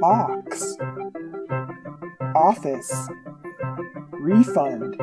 [0.00, 0.76] box,
[2.34, 3.08] office,
[4.12, 4.96] refund.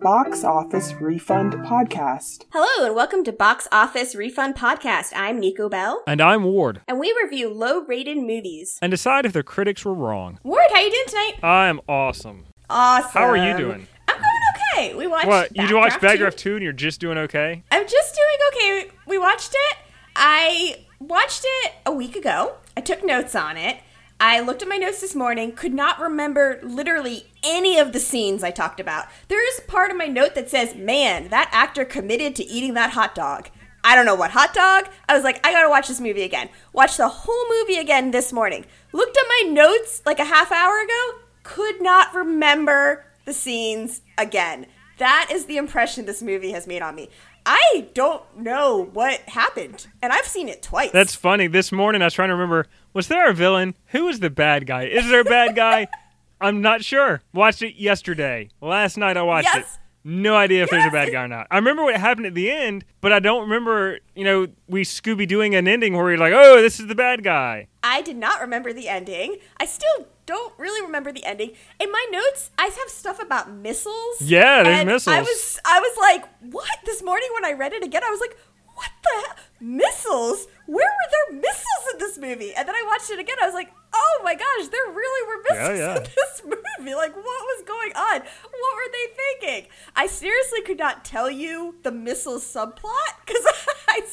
[0.00, 2.44] Box Office Refund Podcast.
[2.52, 5.12] Hello and welcome to Box Office Refund Podcast.
[5.16, 6.82] I'm Nico Bell, And I'm Ward.
[6.86, 8.78] and we review low-rated movies.
[8.82, 10.38] And decide if the critics were wrong.
[10.42, 11.34] Ward, how you doing tonight?
[11.42, 12.44] I am awesome.
[12.68, 13.10] Awesome.
[13.12, 13.86] How are you doing?
[14.08, 14.28] I'm going
[14.76, 14.94] okay.
[14.94, 15.26] We watched.
[15.28, 15.56] What?
[15.56, 16.50] You watched Backdraft Backdraft 2.
[16.50, 17.62] 2 and you're just doing okay?
[17.70, 18.36] I'm just doing
[18.84, 18.90] okay.
[19.06, 19.78] We watched it.
[20.16, 22.54] I watched it a week ago.
[22.76, 23.78] I took notes on it.
[24.20, 28.44] I looked at my notes this morning, could not remember literally any of the scenes
[28.44, 29.06] I talked about.
[29.28, 32.90] There is part of my note that says, Man, that actor committed to eating that
[32.90, 33.50] hot dog.
[33.82, 34.88] I don't know what hot dog.
[35.08, 36.48] I was like, I gotta watch this movie again.
[36.72, 38.64] Watched the whole movie again this morning.
[38.92, 44.66] Looked at my notes like a half hour ago, could not remember the scenes again.
[44.98, 47.10] That is the impression this movie has made on me.
[47.46, 50.92] I don't know what happened, and I've seen it twice.
[50.92, 51.46] That's funny.
[51.46, 53.74] This morning I was trying to remember was there a villain?
[53.86, 54.84] Who was the bad guy?
[54.84, 55.88] Is there a bad guy?
[56.40, 57.22] I'm not sure.
[57.32, 58.50] Watched it yesterday.
[58.60, 59.66] Last night I watched it.
[60.06, 61.46] No idea if there's a bad guy or not.
[61.50, 65.26] I remember what happened at the end, but I don't remember, you know, we Scooby
[65.26, 67.68] doing an ending where you're like, oh, this is the bad guy.
[67.82, 69.36] I did not remember the ending.
[69.56, 71.52] I still don't really remember the ending.
[71.80, 74.20] In my notes, I have stuff about missiles.
[74.20, 75.16] Yeah, there's and missiles.
[75.16, 76.68] I was I was like, what?
[76.84, 78.36] This morning when I read it again, I was like,
[78.74, 79.36] what the hell?
[79.60, 80.46] Missiles?
[80.66, 82.52] Where were there missiles in this movie?
[82.54, 83.36] And then I watched it again.
[83.40, 85.96] I was like, oh my gosh, there really were missiles Yeah, yeah.
[85.98, 86.94] in this movie.
[86.94, 88.20] Like, what was going on?
[88.20, 89.70] What were they thinking?
[89.94, 93.52] I seriously could not tell you the missile subplot because I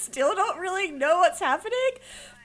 [0.02, 1.92] still don't really know what's happening.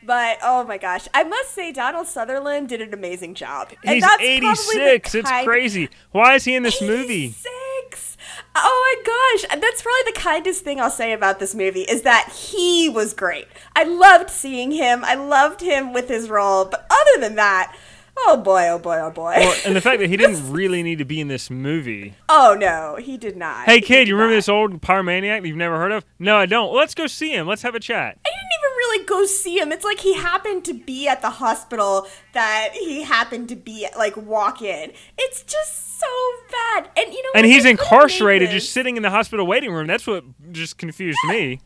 [0.03, 3.73] But oh my gosh, I must say Donald Sutherland did an amazing job.
[3.85, 5.15] And He's that's 86.
[5.17, 5.89] It's crazy.
[6.13, 7.35] Why is he in this movie?
[7.35, 8.17] 86.
[8.55, 12.33] Oh my gosh, that's probably the kindest thing I'll say about this movie is that
[12.33, 13.49] he was great.
[13.75, 15.05] I loved seeing him.
[15.05, 17.77] I loved him with his role, but other than that,
[18.19, 19.35] oh boy, oh boy, oh boy.
[19.39, 22.15] Well, and the fact that he didn't really need to be in this movie.
[22.29, 23.65] oh no, he did not.
[23.67, 24.39] Hey kid, you remember not.
[24.39, 26.05] this old pyromaniac that you've never heard of?
[26.19, 26.69] No, I don't.
[26.69, 27.47] Well, let's go see him.
[27.47, 28.19] Let's have a chat.
[28.25, 29.73] I didn't even really go see him.
[29.73, 34.17] It's like he happened to be at the hospital that he happened to be like
[34.17, 34.93] walk in.
[35.19, 36.07] It's just so
[36.51, 36.91] bad.
[36.97, 39.73] And you know And he's They could've made incarcerated, just sitting in the hospital waiting
[39.73, 39.87] room.
[39.87, 41.61] That's what just confused me.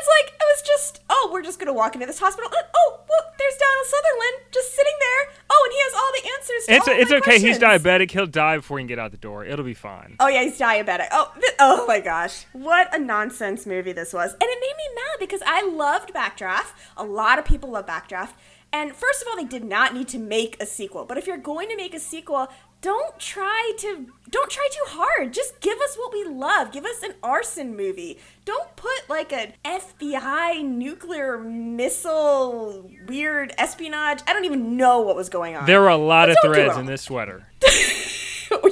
[0.00, 2.50] It's like it was just, oh, we're just gonna walk into this hospital.
[2.50, 5.34] and, Oh, well, there's Donald Sutherland just sitting there.
[5.50, 7.38] Oh, and he has all the answers to It's all it's okay.
[7.38, 8.10] He's diabetic.
[8.10, 9.44] He'll die before he can get out the door.
[9.44, 10.16] It'll be fine.
[10.20, 11.08] Oh yeah, he's diabetic.
[11.12, 14.94] Oh, th- oh my gosh, what a nonsense movie this was, and it made me
[14.94, 16.72] mad because I loved Backdraft.
[16.96, 18.30] A lot of people love Backdraft,
[18.72, 21.04] and first of all, they did not need to make a sequel.
[21.04, 22.48] But if you're going to make a sequel,
[22.82, 25.34] don't try to don't try too hard.
[25.34, 26.72] Just give us what we love.
[26.72, 28.18] Give us an arson movie.
[28.46, 28.69] Don't
[29.10, 34.20] like an FBI nuclear missile weird espionage.
[34.26, 35.66] I don't even know what was going on.
[35.66, 37.46] There were a lot of don't do it threads in this sweater.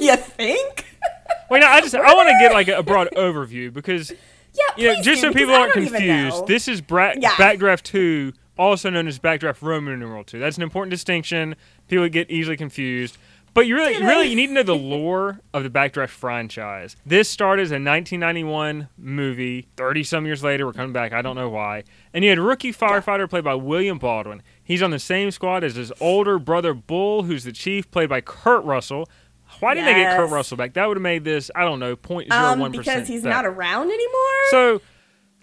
[0.01, 0.85] you think?
[1.49, 4.63] Wait, no, I just I want to get like a, a broad overview because Yeah,
[4.77, 6.47] you know just do, so people aren't confused.
[6.47, 7.31] This is Bra- Yeah.
[7.31, 10.39] Backdraft Two, also known as Backdraft Roman numeral Two.
[10.39, 11.55] That's an important distinction.
[11.87, 13.17] People get easily confused.
[13.59, 16.95] But you really, really, you need to know the lore of the Backdraft franchise.
[17.05, 19.67] This started as a 1991 movie.
[19.75, 21.11] Thirty some years later, we're coming back.
[21.11, 21.83] I don't know why.
[22.13, 24.43] And you had rookie firefighter played by William Baldwin.
[24.63, 28.21] He's on the same squad as his older brother Bull, who's the chief, played by
[28.21, 29.09] Kurt Russell.
[29.59, 30.75] Why didn't they get Kurt Russell back?
[30.75, 34.39] That would have made this, I don't know, 0.01% Um, because he's not around anymore.
[34.51, 34.81] So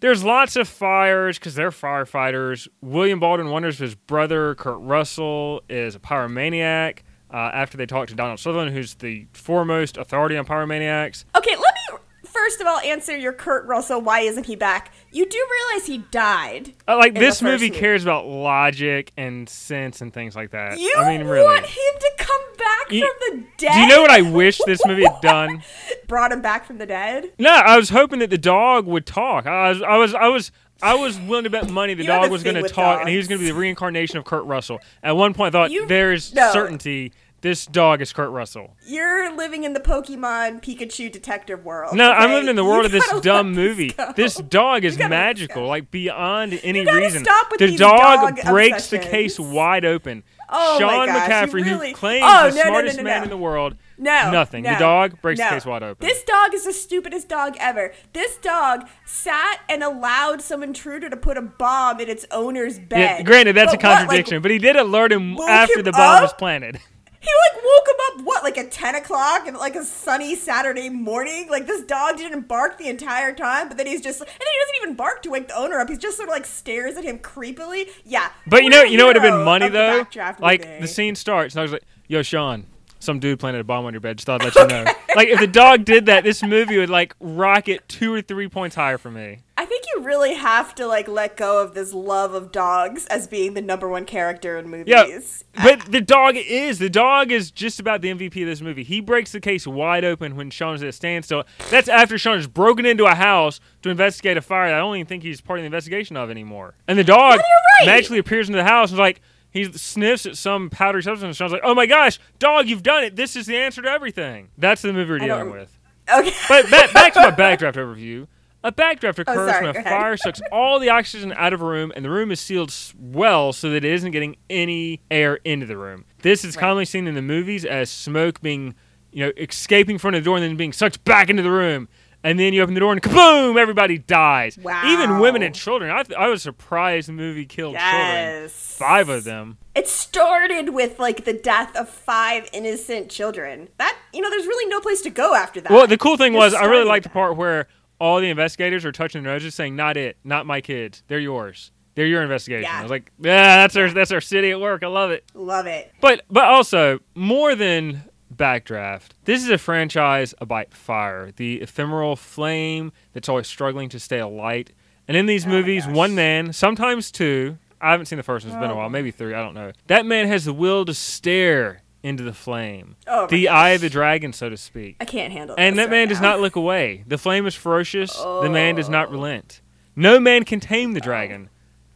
[0.00, 2.66] there's lots of fires because they're firefighters.
[2.81, 7.00] William Baldwin wonders if his brother Kurt Russell is a pyromaniac.
[7.31, 11.75] Uh, after they talk to Donald Sutherland, who's the foremost authority on pyromaniacs, okay, let
[11.75, 14.01] me first of all answer your Kurt Russell.
[14.01, 14.93] Why isn't he back?
[15.11, 16.75] You do realize he died.
[16.87, 17.79] uh, like this movie movie.
[17.81, 20.79] cares about logic and sense and things like that.
[20.79, 21.45] You I mean, really.
[21.45, 23.73] want him to come back You- from the dead?
[23.73, 25.63] Do you know what I wish this movie had done?
[26.07, 27.33] Brought him back from the dead.
[27.39, 29.47] No, I was hoping that the dog would talk.
[29.47, 32.31] I was, I was, I was, I was willing to bet money the You dog
[32.31, 33.29] was thing going to with talk, and he was dogs.
[33.29, 34.78] going to be the reincarnation of Kurt Russell.
[35.03, 36.51] At one point, I thought You- there's no.
[36.53, 37.13] certainty
[37.43, 38.75] this dog is Kurt Russell.
[38.87, 41.95] You're living in the Pokemon Pikachu detective world.
[41.95, 42.34] No, I'm okay?
[42.34, 43.91] living in the You world of this gotta dumb let movie.
[43.91, 44.13] go.
[44.17, 47.22] This dog is gotta let magical, like beyond any gotta reason.
[47.25, 49.11] stop with the these dog, dog breaks the obsessions.
[49.37, 50.25] case wide open.
[50.49, 52.97] Oh my Sean gosh, you McCaffrey, really- who claims Oh, the no, no, no, smartest
[52.99, 53.25] no, man no.
[53.25, 54.31] in the world, No.
[54.31, 54.65] nothing.
[54.65, 55.48] no, the dog breaks no.
[55.48, 56.07] the case wide open.
[56.07, 57.93] This dog is the stupidest dog ever.
[58.13, 62.98] This dog sat and allowed some intruder to put a bomb in its owner's bed.
[62.98, 65.84] yeah, granted, that's But a what, like, contradiction, but he did alert him after him
[65.84, 66.22] the bomb up?
[66.22, 66.78] was planted.
[67.19, 70.89] He like woke him up what like at ten o'clock and like a sunny Saturday
[70.89, 71.48] morning.
[71.51, 74.59] Like this dog didn't bark the entire time, but then he's just and then he
[74.60, 75.89] doesn't even bark to wake the owner up.
[75.89, 77.89] He's just sort of like stares at him creepily.
[78.04, 80.33] Yeah, But you know, you know what would have been money the though.
[80.39, 82.66] Like the scene starts, and I was like, "Yo, Sean,
[82.98, 84.19] some dude planted a bomb on your bed.
[84.19, 86.91] Just thought I'd let you know." Like if the dog did that, this movie would
[86.91, 89.39] like rocket two or three points higher for me.
[89.57, 93.27] I think you really have to like let go of this love of dogs as
[93.27, 95.45] being the number one character in movies.
[95.54, 98.83] Yeah, but the dog is the dog is just about the MVP of this movie.
[98.84, 101.45] He breaks the case wide open when Sean's at a standstill.
[101.71, 104.97] That's after Sean has broken into a house to investigate a fire that I don't
[104.97, 106.75] even think he's part of the investigation of anymore.
[106.87, 107.87] And the dog you're right.
[107.87, 109.22] magically appears into the house and is like
[109.57, 111.29] he sniffs at some powdery substance.
[111.29, 113.17] and Sean's like, "Oh my gosh, dog, you've done it!
[113.17, 115.77] This is the answer to everything." That's the movie we're dealing with.
[116.13, 116.33] Okay.
[116.49, 118.27] But back, back to my backdraft overview.
[118.65, 121.65] A backdraft occurs Oh, sorry, when a fire sucks all the oxygen out of a
[121.65, 125.67] room and the room is sealed well so that it isn't getting any air into
[125.67, 126.05] the room.
[126.23, 126.61] This is Right.
[126.63, 128.75] commonly seen in the movies as smoke being,
[129.13, 131.87] you know, escaping from the door and then being sucked back into the room.
[132.27, 134.59] And then you open the door and kaboom, everybody dies.
[134.59, 134.83] Wow.
[134.84, 135.93] Even women and children.
[135.93, 138.03] I, th- I was surprised the movie killed children.
[138.03, 138.77] yes.
[138.77, 139.59] Five of them.
[139.77, 143.69] It started with like the death of five innocent children.
[143.78, 145.71] That you know, there's really no place to go after that.
[145.71, 147.69] Well, the cool thing was I really liked the part where
[148.01, 151.05] all the investigators are touching their noses, saying, "Not it, not my kids.
[151.07, 151.71] They're yours.
[151.95, 152.81] They're your investigation." Yeah.
[152.81, 154.83] I was like, "Yeah, that's our that's our city at work.
[154.83, 155.93] I love it." Love it.
[156.01, 158.03] But but also more than
[158.36, 164.18] Backdraft, this is a franchise about fire, the ephemeral flame that's always struggling to stay
[164.18, 164.72] alight.
[165.09, 167.59] And in these Oh movies, one man, sometimes two.
[167.80, 168.54] I haven't seen the first one.
[168.54, 168.78] It's been a Oh.
[168.78, 169.34] while, maybe three.
[169.34, 169.72] I don't know.
[169.86, 173.91] That man has the will to stare into the flame, Oh the eye of the
[173.91, 174.97] dragon, so to speak.
[175.00, 175.60] I can't handle it.
[175.60, 176.30] And that man right does now.
[176.33, 177.04] not look away.
[177.06, 178.16] The flame is ferocious.
[178.16, 179.12] The man does not Oh.
[179.12, 179.60] relent.
[179.94, 181.48] No man can tame the dragon.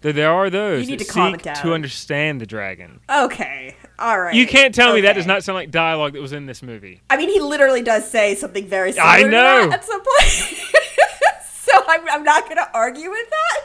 [0.03, 1.57] There are those You need to calm it down.
[1.57, 3.01] to understand the dragon.
[3.11, 3.77] Okay.
[3.99, 4.35] All right.
[4.35, 7.03] You can't tell me that does not sound like dialogue that was in this movie.
[7.11, 9.71] I mean, he literally does say something very similar I know.
[9.71, 10.31] at some point.
[11.53, 13.61] so I'm, I'm not going to argue with that.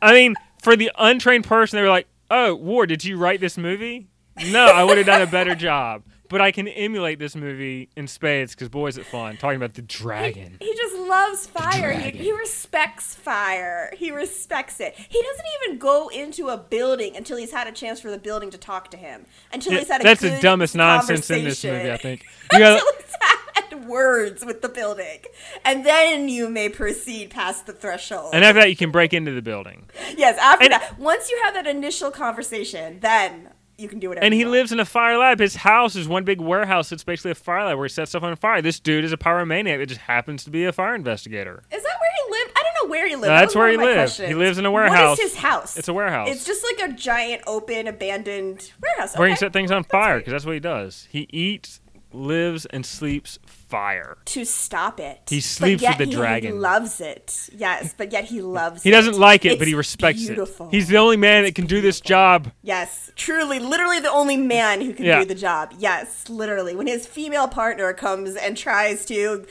[0.00, 3.58] I mean, for the untrained person, they were like, "Oh, Ward, did you write this
[3.58, 4.08] movie?"
[4.50, 6.02] No, I would have done a better job.
[6.28, 9.74] But I can emulate this movie in spades because boy, is it fun talking about
[9.74, 10.58] the dragon.
[10.60, 11.92] He just loves fire.
[11.92, 13.90] He, he respects fire.
[13.96, 14.94] He respects it.
[14.96, 18.50] He doesn't even go into a building until he's had a chance for the building
[18.50, 19.24] to talk to him.
[19.52, 21.90] Until Yeah, he's had a that's the dumbest nonsense in this movie.
[21.90, 22.24] I think.
[22.52, 25.20] You gotta- Until he's had words with the building,
[25.64, 28.30] and then you may proceed past the threshold.
[28.34, 29.84] and after that, you can break into the building.
[30.16, 34.24] yes, after and- that, once you have that initial conversation, then you can do whatever.
[34.24, 35.38] And he lives in a fire lab.
[35.38, 36.90] His house is one big warehouse.
[36.92, 38.60] It's basically a fire lab where he sets stuff on fire.
[38.60, 41.62] This dude is a pyromaniac It just happens to be a fire investigator.
[41.70, 42.52] Is that where he lived?
[42.58, 43.28] I don't know where he lived.
[43.28, 43.94] No, that's where he lives.
[43.94, 44.28] questions.
[44.28, 45.18] He lives in a warehouse.
[45.20, 45.76] is his house?
[45.76, 46.28] It's a warehouse.
[46.30, 49.16] It's just like a giant, open, abandoned warehouse.
[49.16, 49.38] where he Okay.
[49.38, 51.06] set things on That's fire because that's what he does.
[51.10, 51.80] He eats,
[52.12, 54.16] lives, and sleeps fire.
[54.26, 55.20] to stop it.
[55.28, 56.60] He sleeps with the he dragon.
[56.60, 57.48] loves it.
[57.54, 58.92] Yes, but yet he loves He it.
[58.92, 60.68] doesn't like it, but he respects beautiful.
[60.68, 60.74] it.
[60.74, 62.50] He's the only man that can do this job.
[62.62, 65.18] Yes, truly, literally the only man who can Yeah.
[65.20, 65.74] do the job.
[65.78, 66.74] Yes, literally.
[66.74, 69.44] When his female partner comes and tries to,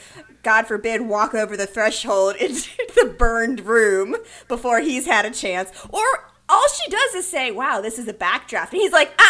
[0.43, 4.15] God forbid, walk over the threshold into the burned room
[4.47, 6.03] before he's had a chance, or
[6.49, 9.23] all she does is say, "Wow, this is a backdraft," and he's like, "Uh,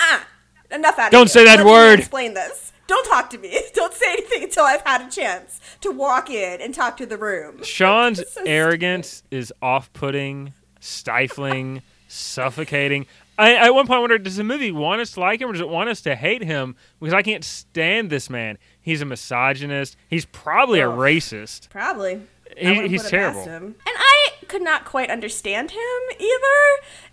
[0.72, 2.67] uh enough out of Don't say that Let word." Explain this.
[2.88, 3.60] Don't talk to me.
[3.74, 7.18] Don't say anything until I've had a chance to walk in and talk to the
[7.18, 13.06] room." Sean's so arrogance is off-putting, stifling, suffocating.
[13.40, 15.52] I, at one point, I wondered, does the movie want us to like him, or
[15.52, 16.76] does it want us to hate him?
[17.00, 18.58] Because I can't stand this man.
[18.82, 19.96] He's a misogynist.
[20.10, 20.98] He's probably a oh.
[20.98, 21.70] racist.
[21.70, 22.22] Probably.
[22.58, 23.44] I He- wouldn't he's put terrible.
[23.44, 23.64] him.
[23.86, 25.80] And I could not quite understand him
[26.18, 26.58] either.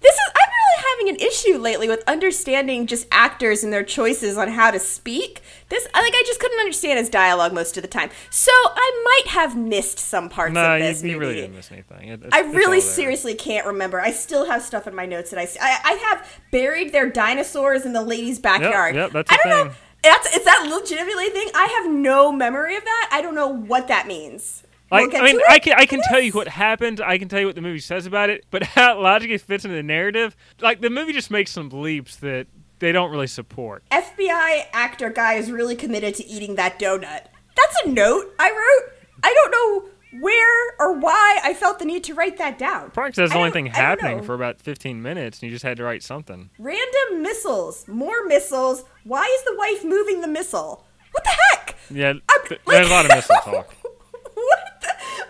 [0.00, 4.38] This is I'm really having an issue lately with understanding just actors and their choices
[4.38, 5.42] on how to speak.
[5.68, 8.10] This I like I just couldn't understand his dialogue most of the time.
[8.30, 11.70] So I might have missed some parts No, of you, this you really didn't miss
[11.72, 12.08] anything.
[12.08, 14.00] It- it's- I it's really seriously can't remember.
[14.00, 17.84] I still have stuff in my notes that I I, I have buried their dinosaurs
[17.84, 18.94] in the lady's backyard.
[18.94, 19.64] yep, that's I a don't know.
[19.72, 19.80] thing.
[20.04, 21.48] That's is that legitimately a thing?
[21.54, 23.08] I have no memory of that.
[23.10, 24.62] I don't know what that means.
[24.92, 27.00] We'll I mean, I can I can tell you what happened.
[27.00, 29.64] I can tell you what the movie says about it, but how it logically fits
[29.64, 30.36] into the narrative.
[30.60, 32.46] Like the movie just makes some leaps that
[32.78, 33.82] they don't really support.
[33.90, 37.26] FBI actor guy is really committed to eating that donut.
[37.56, 38.92] That's a note I wrote.
[39.22, 42.90] I don't know where or why I felt the need to write that down.
[42.90, 45.64] Probably 'cause that's the I only thing happening for about 15 minutes, and you just
[45.64, 46.50] had to write something.
[46.58, 48.84] Random missiles, more missiles.
[49.04, 50.86] Why is the wife moving the missile?
[51.10, 51.76] What the heck?
[51.90, 53.74] Yeah, I'm- th- there's a lot of missile talk.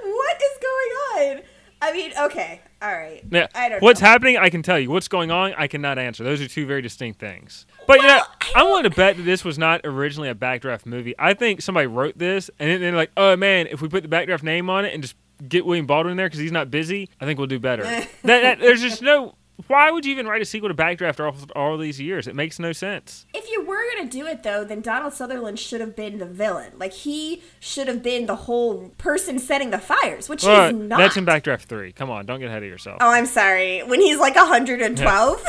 [0.02, 0.42] What?
[0.42, 1.42] Is going on?
[1.82, 3.23] I mean, okay, all right.
[3.30, 3.46] Yeah.
[3.54, 4.06] I don't What's know.
[4.06, 4.38] happening?
[4.38, 4.90] I can tell you.
[4.90, 5.52] What's going on?
[5.58, 6.25] I cannot answer.
[6.25, 7.66] Those are two very distinct things.
[7.87, 10.87] But you know, I I'm willing to bet that this was not originally a backdraft
[10.87, 11.14] movie.
[11.18, 14.08] I think somebody wrote this and then they're like, "Oh man, if we put the
[14.08, 15.14] backdraft name on it and just
[15.46, 18.58] get William Baldwin there because he's not busy, I think we'll do better." that, that,
[18.61, 19.34] there's just no.
[19.68, 22.26] Why would you even write a sequel to Backdraft all, all these years?
[22.26, 23.25] It makes no sense.
[23.32, 26.73] If you were gonna do it though, then Donald Sutherland should have been the villain.
[26.76, 30.99] Like he should have been the whole person setting the fires, which Well, he's not.
[30.99, 31.92] that's in Backdraft three.
[31.92, 32.99] Come on, don't get ahead of yourself.
[33.00, 33.82] Oh, I'm sorry.
[33.84, 35.46] When he's like 112,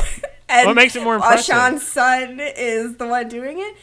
[0.50, 1.46] and What makes it more impressive?
[1.56, 3.76] Sean's son is the one doing it.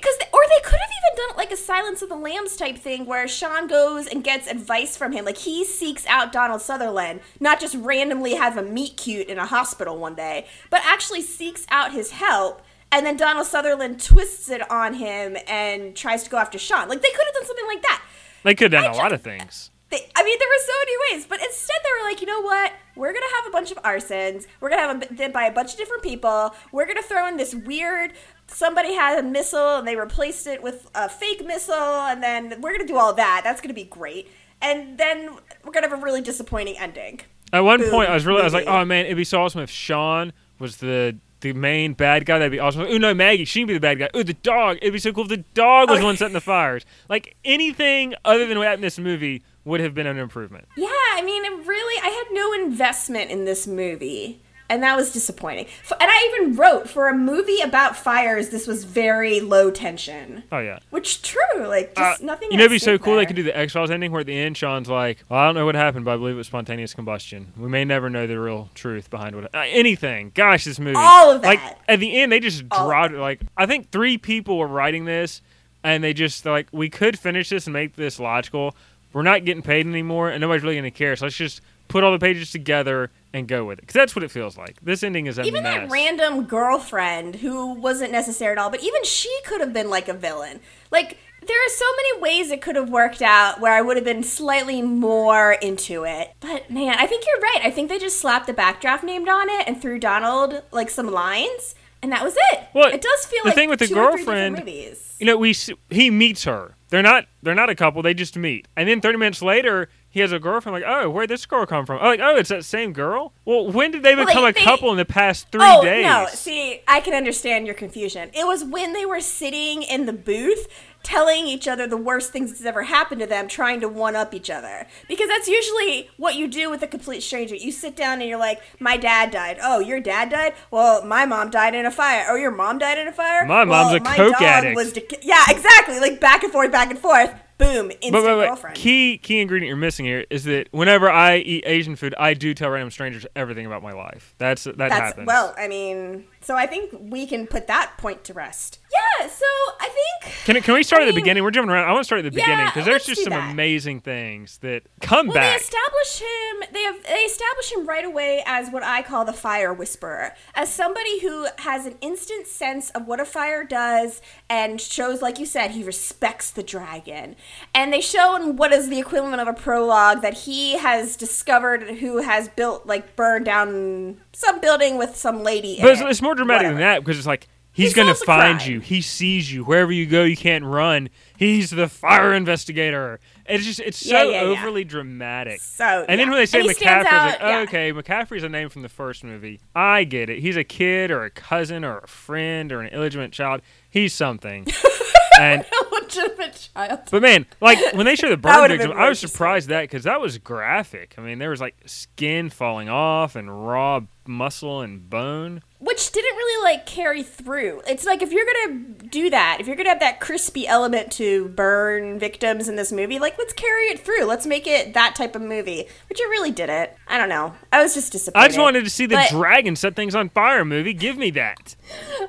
[0.00, 2.78] Because, or they could have even done it like a Silence of the Lambs type
[2.78, 5.24] thing, where Sean goes and gets advice from him.
[5.24, 9.46] Like he seeks out Donald Sutherland, not just randomly have a meet cute in a
[9.46, 12.62] hospital one day, but actually seeks out his help.
[12.92, 16.88] And then Donald Sutherland twists it on him and tries to go after Sean.
[16.88, 18.02] Like they could have done something like that.
[18.44, 19.70] They could have done I a lot of things.
[19.96, 22.42] They, I mean, there were so many ways, but instead they were like, you know
[22.42, 22.72] what?
[22.96, 24.46] We're gonna have a bunch of arsons.
[24.60, 26.54] We're gonna have them by a bunch of different people.
[26.72, 28.12] We're gonna throw in this weird.
[28.46, 32.72] Somebody had a missile and they replaced it with a fake missile, and then we're
[32.72, 33.42] gonna do all that.
[33.44, 34.28] That's gonna be great.
[34.60, 35.30] And then
[35.64, 37.20] we're gonna have a really disappointing ending.
[37.52, 39.42] At one Boom, point, I was really, I was like, oh man, it'd be so
[39.42, 42.38] awesome if Sean was the the main bad guy.
[42.38, 42.82] That'd be awesome.
[42.82, 44.08] Oh no, Maggie, she'd be the bad guy.
[44.14, 44.78] Oh, the dog.
[44.80, 46.84] It'd be so cool if the dog was the one setting the fires.
[47.08, 50.66] Like anything other than what happened in this movie would have been an improvement.
[50.76, 54.40] Yeah, I mean, it really, I had no investment in this movie.
[54.68, 55.66] And that was disappointing.
[55.84, 60.42] F- And I even wrote for a movie about fires, this was very low tension.
[60.50, 60.80] Oh yeah.
[60.90, 62.50] Which true, like just Uh, nothing.
[62.50, 63.14] you know, it'd be so cool.
[63.14, 65.44] They could do the X Files ending where at the end Sean's like, "Well, I
[65.46, 67.52] don't know what happened, but I believe it was spontaneous combustion.
[67.56, 70.96] We may never know the real truth behind what uh, anything." Gosh, this movie.
[70.98, 71.48] All of that.
[71.48, 73.14] Like at the end, they just All dropped.
[73.14, 73.18] it.
[73.20, 75.42] Like I think three people were writing this,
[75.84, 78.74] and they just like, "We could finish this and make this logical.
[79.16, 81.16] We're not getting paid anymore, and nobody's really gonna care.
[81.16, 84.22] So let's just put all the pages together and go with it." Because that's what
[84.22, 84.76] it feels like.
[84.82, 85.74] This ending is a even mess.
[85.74, 90.08] that random girlfriend who wasn't necessary at all, but even she could have been like
[90.08, 90.60] a villain.
[90.90, 94.04] Like there are so many ways it could have worked out where I would have
[94.04, 96.32] been slightly more into it.
[96.40, 97.60] But man, I think you're right.
[97.64, 101.10] I think they just slapped the backdraft named on it and threw Donald like some
[101.10, 102.64] lines, and that was it.
[102.74, 105.24] Well, it does feel the like thing with the two or three different girlfriend- you
[105.24, 105.56] know, we
[105.88, 106.75] he meets her.
[106.88, 108.02] They're not they're not a couple.
[108.02, 110.72] They just meet, and then thirty minutes later, he has a girlfriend.
[110.72, 111.98] Like, oh, where'd this girl come from?
[112.00, 113.34] Oh, like, oh, it's that same girl.
[113.44, 116.06] Well, when did they Well, become they- a couple in the past three oh, days?
[116.06, 116.26] no.
[116.32, 118.30] See, I can understand your confusion.
[118.32, 120.68] It was when they were sitting in the booth
[121.02, 124.32] telling each other the worst things that's ever happened to them, trying to one up
[124.32, 124.86] each other.
[125.06, 127.54] Because that's usually what you do with a complete stranger.
[127.54, 129.58] You sit down and you're like, My dad died.
[129.62, 130.54] Oh, your dad died?
[130.70, 132.24] Well, my mom died in a fire.
[132.26, 133.44] Oh, your mom died in a fire?
[133.44, 136.00] My mom's well, a my coke dog addict." Was dec- yeah, exactly.
[136.00, 137.34] Like back and forth, back and forth.
[137.58, 138.76] Boom, instant But, but, but girlfriend.
[138.76, 142.52] key key ingredient you're missing here is that whenever I eat Asian food, I do
[142.52, 144.34] tell random strangers everything about my life.
[144.38, 145.26] That's that That's happens.
[145.26, 148.78] well, I mean, so I think we can put that point to rest.
[148.92, 149.44] Yeah, so
[149.80, 149.88] I
[150.22, 151.42] think Can, can we start I at the beginning?
[151.42, 151.88] We're jumping around.
[151.88, 153.50] I want to start at the Yeah, beginning because there's just some that.
[153.50, 155.58] amazing things that come Well, back.
[155.58, 156.72] they establish him.
[156.72, 160.72] They have they establish him right away as what I call the fire whisperer, as
[160.72, 165.46] somebody who has an instant sense of what a fire does, and shows, like you
[165.46, 167.34] said, he respects the dragon.
[167.74, 171.82] And they show in what is the equivalent of a prologue that he has discovered
[171.98, 175.78] who has built, like, burned down some building with some lady.
[175.80, 176.08] But in it's, it.
[176.08, 176.74] it's more dramatic Whatever.
[176.74, 178.70] than that because it's like he's He going to solves a find crime.
[178.70, 178.80] you.
[178.80, 180.24] He sees you wherever you go.
[180.24, 181.08] You can't run.
[181.36, 183.20] He's the fire investigator.
[183.48, 184.60] It's just it's so Yeah, yeah, yeah.
[184.60, 185.60] overly dramatic.
[185.60, 186.32] So, and then yeah.
[186.32, 187.58] when they say And he stands McCaffrey's like, out- yeah.
[187.58, 189.60] oh, okay, McCaffrey's a name from the first movie.
[189.74, 190.40] I get it.
[190.40, 193.60] He's a kid or a cousin or a friend or an illegitimate child.
[193.88, 194.66] He's something.
[195.40, 197.00] and legitimate child.
[197.10, 199.82] but man, like when they show the burn would've victim, been I was surprised that
[199.82, 201.14] because that was graphic.
[201.18, 205.62] I mean, there was like skin falling off and raw muscle and bone.
[205.78, 207.82] Which didn't really like carry through.
[207.86, 208.78] It's like if you're gonna
[209.10, 213.18] do that, if you're gonna have that crispy element to burn victims in this movie,
[213.18, 214.24] like let's carry it through.
[214.24, 216.90] Let's make it that type of movie, which it really didn't.
[217.06, 217.54] I don't know.
[217.72, 218.44] I was just disappointed.
[218.44, 220.92] I just wanted to see the But- dragon set things on fire movie.
[220.94, 221.76] Give me that.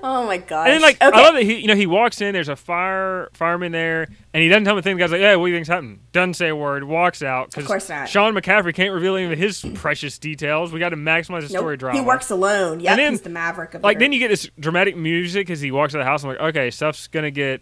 [0.04, 0.70] Oh my gosh.
[0.70, 1.18] And like okay.
[1.18, 2.34] I love that he you know he walks in.
[2.34, 4.98] There's a fire fireman there, and he doesn't tell him a thing.
[4.98, 6.84] The guy's like, "Yeah, what do you think's happened?" Doesn't say a word.
[6.84, 7.88] Walks out because.
[8.10, 10.72] Sean McCaffrey can't reveal any of his precious details.
[10.72, 11.62] We got to maximize the Nope.
[11.62, 11.98] story drama.
[12.00, 12.80] He works alone.
[12.80, 15.72] Yeah, he's the maverick of the like then you get this dramatic music as he
[15.72, 16.24] walks out of the house.
[16.24, 17.62] I'm like, okay, stuff's gonna get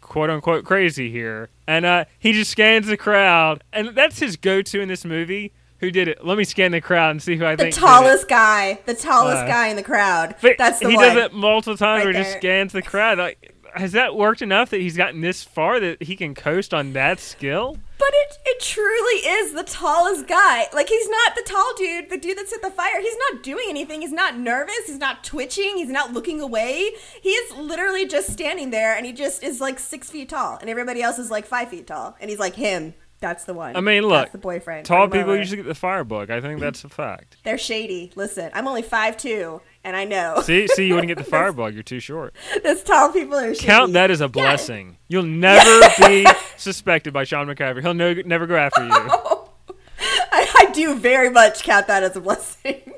[0.00, 4.80] quote unquote crazy here, and uh, he just scans the crowd, and that's his go-to
[4.80, 5.52] in this movie.
[5.80, 6.24] Who did it?
[6.24, 7.76] Let me scan the crowd and see who I the think.
[7.76, 7.78] it.
[7.80, 10.34] tallest guy, the tallest Uh, guy in the crowd.
[10.40, 10.90] That's the one.
[10.90, 11.08] he one.
[11.08, 13.18] does it multiple times Right where he just scans the crowd.
[13.18, 16.92] Like, has that worked enough that he's gotten this far that he can coast on
[16.94, 17.78] that skill?
[17.98, 20.66] But it it truly is the tallest guy.
[20.72, 23.00] Like he's not the tall dude, the dude that's at the fire.
[23.00, 24.02] He's not doing anything.
[24.02, 24.86] He's not nervous.
[24.86, 25.76] He's not twitching.
[25.76, 26.90] He's not looking away.
[27.22, 30.68] He is literally just standing there, and he just is like six feet tall, and
[30.70, 32.94] everybody else is like five feet tall, and he's like him.
[33.18, 33.76] That's the one.
[33.76, 34.84] I mean, That's look, the boyfriend.
[34.84, 36.30] Tall people usually get the fire bug.
[36.30, 37.38] I think that's a fact.
[37.44, 38.12] They're shady.
[38.14, 41.52] Listen, I'm only five two, and I know See, see, you wouldn't get the fire
[41.52, 41.74] bug.
[41.74, 42.34] You're too short.
[42.64, 43.54] those tall people are.
[43.54, 44.98] Count that as a blessing.
[45.08, 46.26] You'll never be
[46.56, 47.82] suspected by Sean McCaffrey.
[47.82, 48.90] He'll no, never go after you.
[50.32, 52.92] I, I do very much count that as a blessing.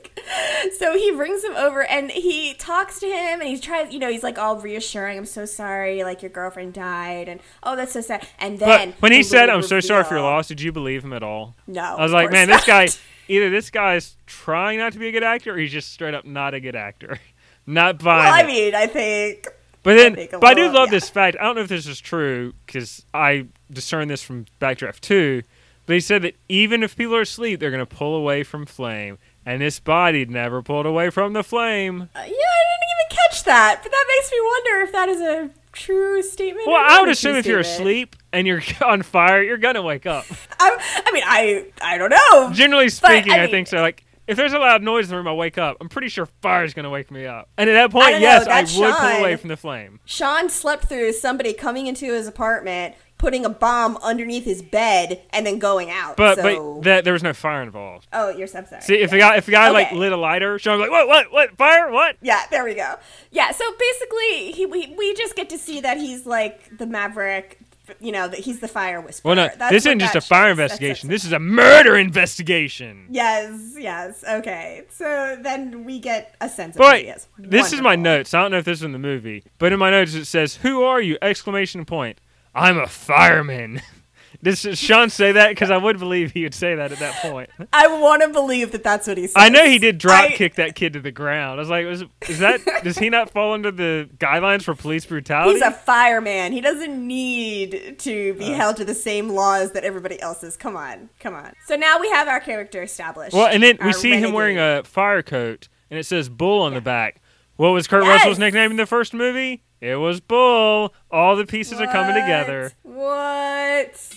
[0.78, 4.10] so he brings him over and he talks to him and he tries, you know,
[4.10, 5.18] he's like all reassuring.
[5.18, 8.26] I'm so sorry, like your girlfriend died, and oh, that's so sad.
[8.40, 11.04] And then But when he said, "I'm so sorry for your loss," did you believe
[11.04, 11.54] him at all?
[11.66, 13.00] No, I was like, man, this guy not.
[13.28, 16.24] Either this guy's trying not to be a good actor, or he's just straight up
[16.24, 17.18] not a good actor,
[17.66, 19.46] not buying Well, I mean, I think
[19.82, 20.98] But then, a but I do love yeah.
[20.98, 21.36] this fact.
[21.40, 25.42] I don't know if this is true because I discerned this from Backdraft Two.
[25.86, 28.66] But he said that even if people are asleep, they're going to pull away from
[28.66, 29.16] flame,
[29.46, 32.02] and this body never pulled away from the flame.
[32.02, 35.20] uh, yeah, I didn't even catch that, but that makes me wonder if that is
[35.22, 36.66] a true statement.
[36.66, 37.80] Well, I would assume if you're statement.
[37.90, 40.24] asleep and you're on fire, you're going to wake up.
[40.60, 42.50] I'm, I mean, I I don't know.
[42.52, 43.78] Generally But, speaking, I I, mean- think so.
[43.80, 45.78] Like, if there's a loud noise in the room, I wake up.
[45.80, 47.48] I'm pretty sure fire's going to wake me up.
[47.56, 50.00] And at that point, know, yes, I that would pull Sean- away from the flame.
[50.04, 55.44] Sean slept through somebody coming into his apartment, putting a bomb underneath his bed, and
[55.44, 56.16] then going out.
[56.16, 58.06] But so, but that there was no fire involved.
[58.12, 58.82] oh, you're so sorry.
[58.82, 61.32] See, if the guy if the guy like lit a lighter, Sean like, what what
[61.32, 62.16] what fire what?
[62.22, 62.94] Yeah, there we go.
[63.30, 67.58] Yeah, so basically, he we, we just get to see that he's like the maverick.
[68.00, 69.30] You know, that he's the fire whisperer.
[69.34, 70.58] Well, no, this isn't just a fire shows.
[70.58, 71.08] Investigation.
[71.08, 73.06] that's- This is a murder investigation.
[73.10, 74.22] Yes, yes.
[74.28, 77.26] Okay, so then we get a sense of But who he is.
[77.38, 78.34] this is my notes.
[78.34, 80.56] I don't know if this is in the movie, but in my notes it says,
[80.56, 82.20] "Who are you?" Exclamation point.
[82.58, 83.80] I'm a fireman.
[84.40, 85.48] Does Sean say that?
[85.48, 87.50] Because I would believe he would say that at that point.
[87.72, 89.34] I want to believe that that's what he says.
[89.34, 91.58] I know he did drop I- kick that kid to the ground.
[91.58, 95.04] I was like, was, is that does he not fall under the guidelines for police
[95.06, 95.54] brutality?
[95.54, 96.52] He's a fireman.
[96.52, 98.38] He doesn't need to Uh.
[98.38, 100.56] be held to the same laws that everybody else is.
[100.56, 101.52] Come on, come on.
[101.66, 103.34] So now we have our character established.
[103.34, 106.74] well, and then we see him wearing a fire coat, and it says "Bull" on
[106.74, 107.20] the back.
[107.56, 108.20] What was Kurt Yes!
[108.20, 109.64] Russell's nickname in the first movie?
[109.80, 110.92] It was Bull.
[111.10, 112.72] All the pieces are coming together.
[112.82, 114.14] What?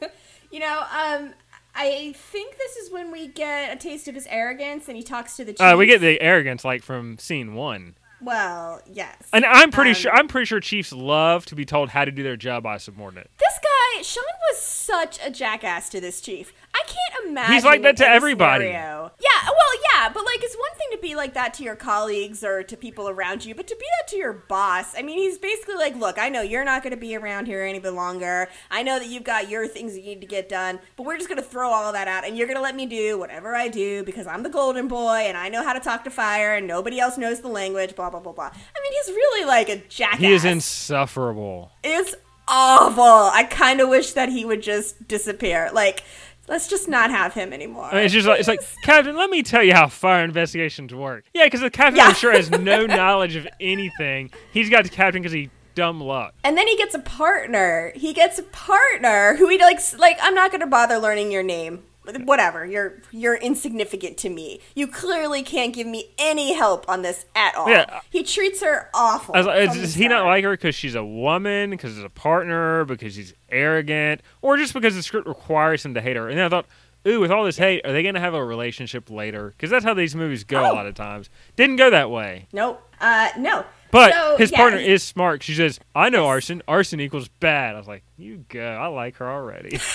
[0.50, 1.34] you know, um,
[1.74, 5.36] I think this is when we get a taste of his arrogance, and he talks
[5.36, 5.60] to the chief.
[5.60, 7.96] Uh, we get the arrogance like from scene one.
[8.20, 9.16] well, yes.
[9.32, 12.10] And I'm pretty Um, sure I'm pretty sure chiefs love to be told how to
[12.12, 13.30] do their job by a subordinate.
[13.38, 16.52] This guy, Sean, was such a jackass to this chief.
[16.74, 17.54] I can't imagine.
[17.54, 18.66] He's like that to everybody.
[18.66, 21.74] scenario- Yeah, well, yeah, but like it's one thing to be like that to your
[21.76, 25.18] colleagues or to people around you, but to be that to your boss, I mean,
[25.18, 27.92] he's basically like, look, I know you're not going to be around here any bit
[27.92, 28.48] longer.
[28.70, 31.16] I know that you've got your things that you need to get done, but we're
[31.16, 33.54] just going to throw all that out, and you're going to let me do whatever
[33.54, 36.54] I do because I'm the golden boy and I know how to talk to fire,
[36.54, 37.96] and nobody else knows the language.
[37.96, 38.46] Blah blah blah blah.
[38.46, 38.50] I
[38.82, 40.20] mean, he's really like a jackass.
[40.20, 41.72] He is insufferable.
[41.82, 42.14] It's
[42.48, 43.02] awful.
[43.04, 45.70] I kind of wish that he would just disappear.
[45.72, 46.02] Like,
[46.50, 47.86] let's just not have him anymore.
[47.86, 49.16] I mean, it's just like it's like Captain.
[49.16, 51.24] Let me tell you how fire investigations work.
[51.32, 52.08] Yeah, because the captain Yeah.
[52.08, 54.30] I'm sure has no knowledge of anything.
[54.52, 56.34] He's got the captain because he dumb luck.
[56.44, 57.92] and then he gets a partner.
[57.94, 59.96] He gets a partner who he likes.
[59.96, 61.84] Like, I'm not going to bother learning your name.
[62.24, 62.64] Whatever.
[62.66, 64.60] You're you're insignificant to me.
[64.74, 67.68] You clearly can't give me any help on this at all.
[67.68, 68.00] Yeah.
[68.10, 69.34] He treats her awful.
[69.34, 72.08] I was like, does he not like her because she's a woman, because he's a
[72.10, 76.28] partner, because he's arrogant, or just because the script requires him to hate her?
[76.28, 76.66] And then I thought,
[77.06, 79.48] ooh, with all this hate, are they going to have a relationship later?
[79.56, 80.74] Because that's how these movies go a Oh.
[80.74, 81.30] lot of times.
[81.56, 82.46] Didn't go that way.
[82.52, 82.82] Nope.
[83.00, 83.64] Uh, no.
[83.90, 85.42] But So, his yeah, partner is smart.
[85.42, 86.62] She says, I know arson.
[86.68, 87.74] Arson equals bad.
[87.74, 88.60] I was like, you go.
[88.64, 89.80] I like her already.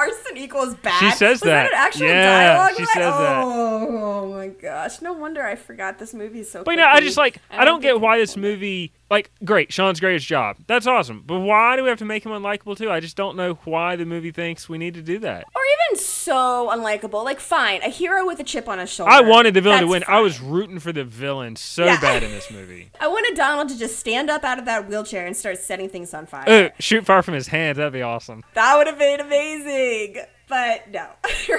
[0.00, 0.98] arson equals bad.
[1.00, 1.70] She says Was that.
[1.70, 1.86] that.
[1.88, 2.76] actual Yeah, dialogue?
[2.76, 3.42] she says that.
[3.44, 3.88] Oh,
[4.24, 5.00] oh my gosh!
[5.02, 6.64] No wonder I forgot this movie is so.
[6.64, 9.72] But you know, I just like I don't think get why this movie like great,
[9.72, 10.56] Sean's great at his job.
[10.66, 11.24] That's awesome.
[11.26, 12.90] But why do we have to make him unlikable too?
[12.90, 15.44] I just don't know why the movie thinks we need to do that.
[15.54, 17.24] or even so unlikable.
[17.24, 19.10] Like, fine, a hero with a chip on his shoulder.
[19.10, 20.04] I wanted the villain to win.
[20.06, 22.00] I was rooting for the villain so Yeah.
[22.00, 22.90] bad in this movie.
[23.00, 26.14] I wanted Donald to just stand up out of that wheelchair and start setting things
[26.14, 26.44] on fire.
[26.48, 27.78] Ooh, shoot fire from his hands.
[27.78, 28.44] That'd be awesome.
[28.54, 30.22] That would have been amazing.
[30.48, 31.06] But no.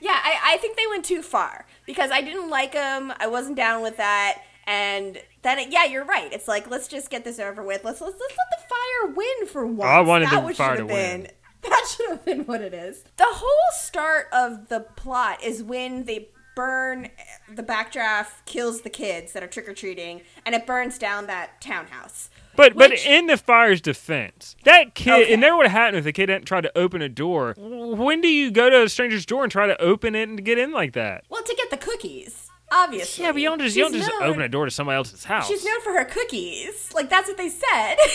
[0.00, 3.56] yeah, I, I think they went too far because I didn't like him I wasn't
[3.56, 4.42] down with that.
[4.66, 6.32] And then, it, yeah, you're right.
[6.32, 7.84] It's like, let's just get this over with.
[7.84, 9.88] Let's, let's, let's let the fire win for once.
[9.88, 11.22] I wanted that the fire to have win.
[11.22, 11.30] been.
[11.62, 13.04] That should have been what it is.
[13.18, 17.08] The whole start of the plot is when they burn
[17.54, 21.60] the backdraft kills the kids that are trick or treating, and it burns down that
[21.60, 22.30] townhouse.
[22.56, 25.32] But but in the fire's defense, that kid, Okay.
[25.32, 27.54] it never would have happened if the kid hadn't tried to open a door.
[27.56, 30.58] When do you go to a stranger's door and try to open it and get
[30.58, 31.24] in like that?
[31.30, 32.41] Well, to get the cookies,
[32.72, 33.24] obviously.
[33.24, 35.24] Yeah, but you don't just you don't just known- open a door to somebody else's
[35.24, 35.46] house.
[35.46, 36.90] She's known for her cookies.
[36.94, 37.96] Like that's what they said.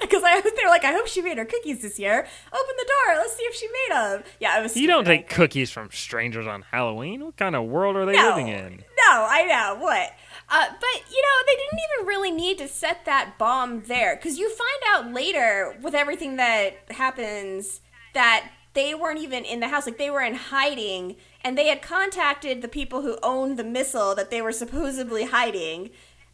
[0.00, 2.18] Because I they're like, I hope she made her cookies this year.
[2.20, 3.16] Open the door.
[3.16, 4.22] Let's see if she made them.
[4.40, 4.76] Yeah, I was.
[4.76, 7.24] you don't take cookies from strangers on Halloween.
[7.24, 8.78] What kind of world are they no, living in?
[8.78, 10.12] No, I know what.
[10.48, 14.38] Uh, but you know, they didn't even really need to set that bomb there because
[14.38, 17.80] you find out later with everything that happens
[18.14, 19.86] that they weren't even in the house.
[19.86, 24.16] Like they were in hiding, and they had contacted the people who owned the missile
[24.16, 25.90] that they were supposedly hiding,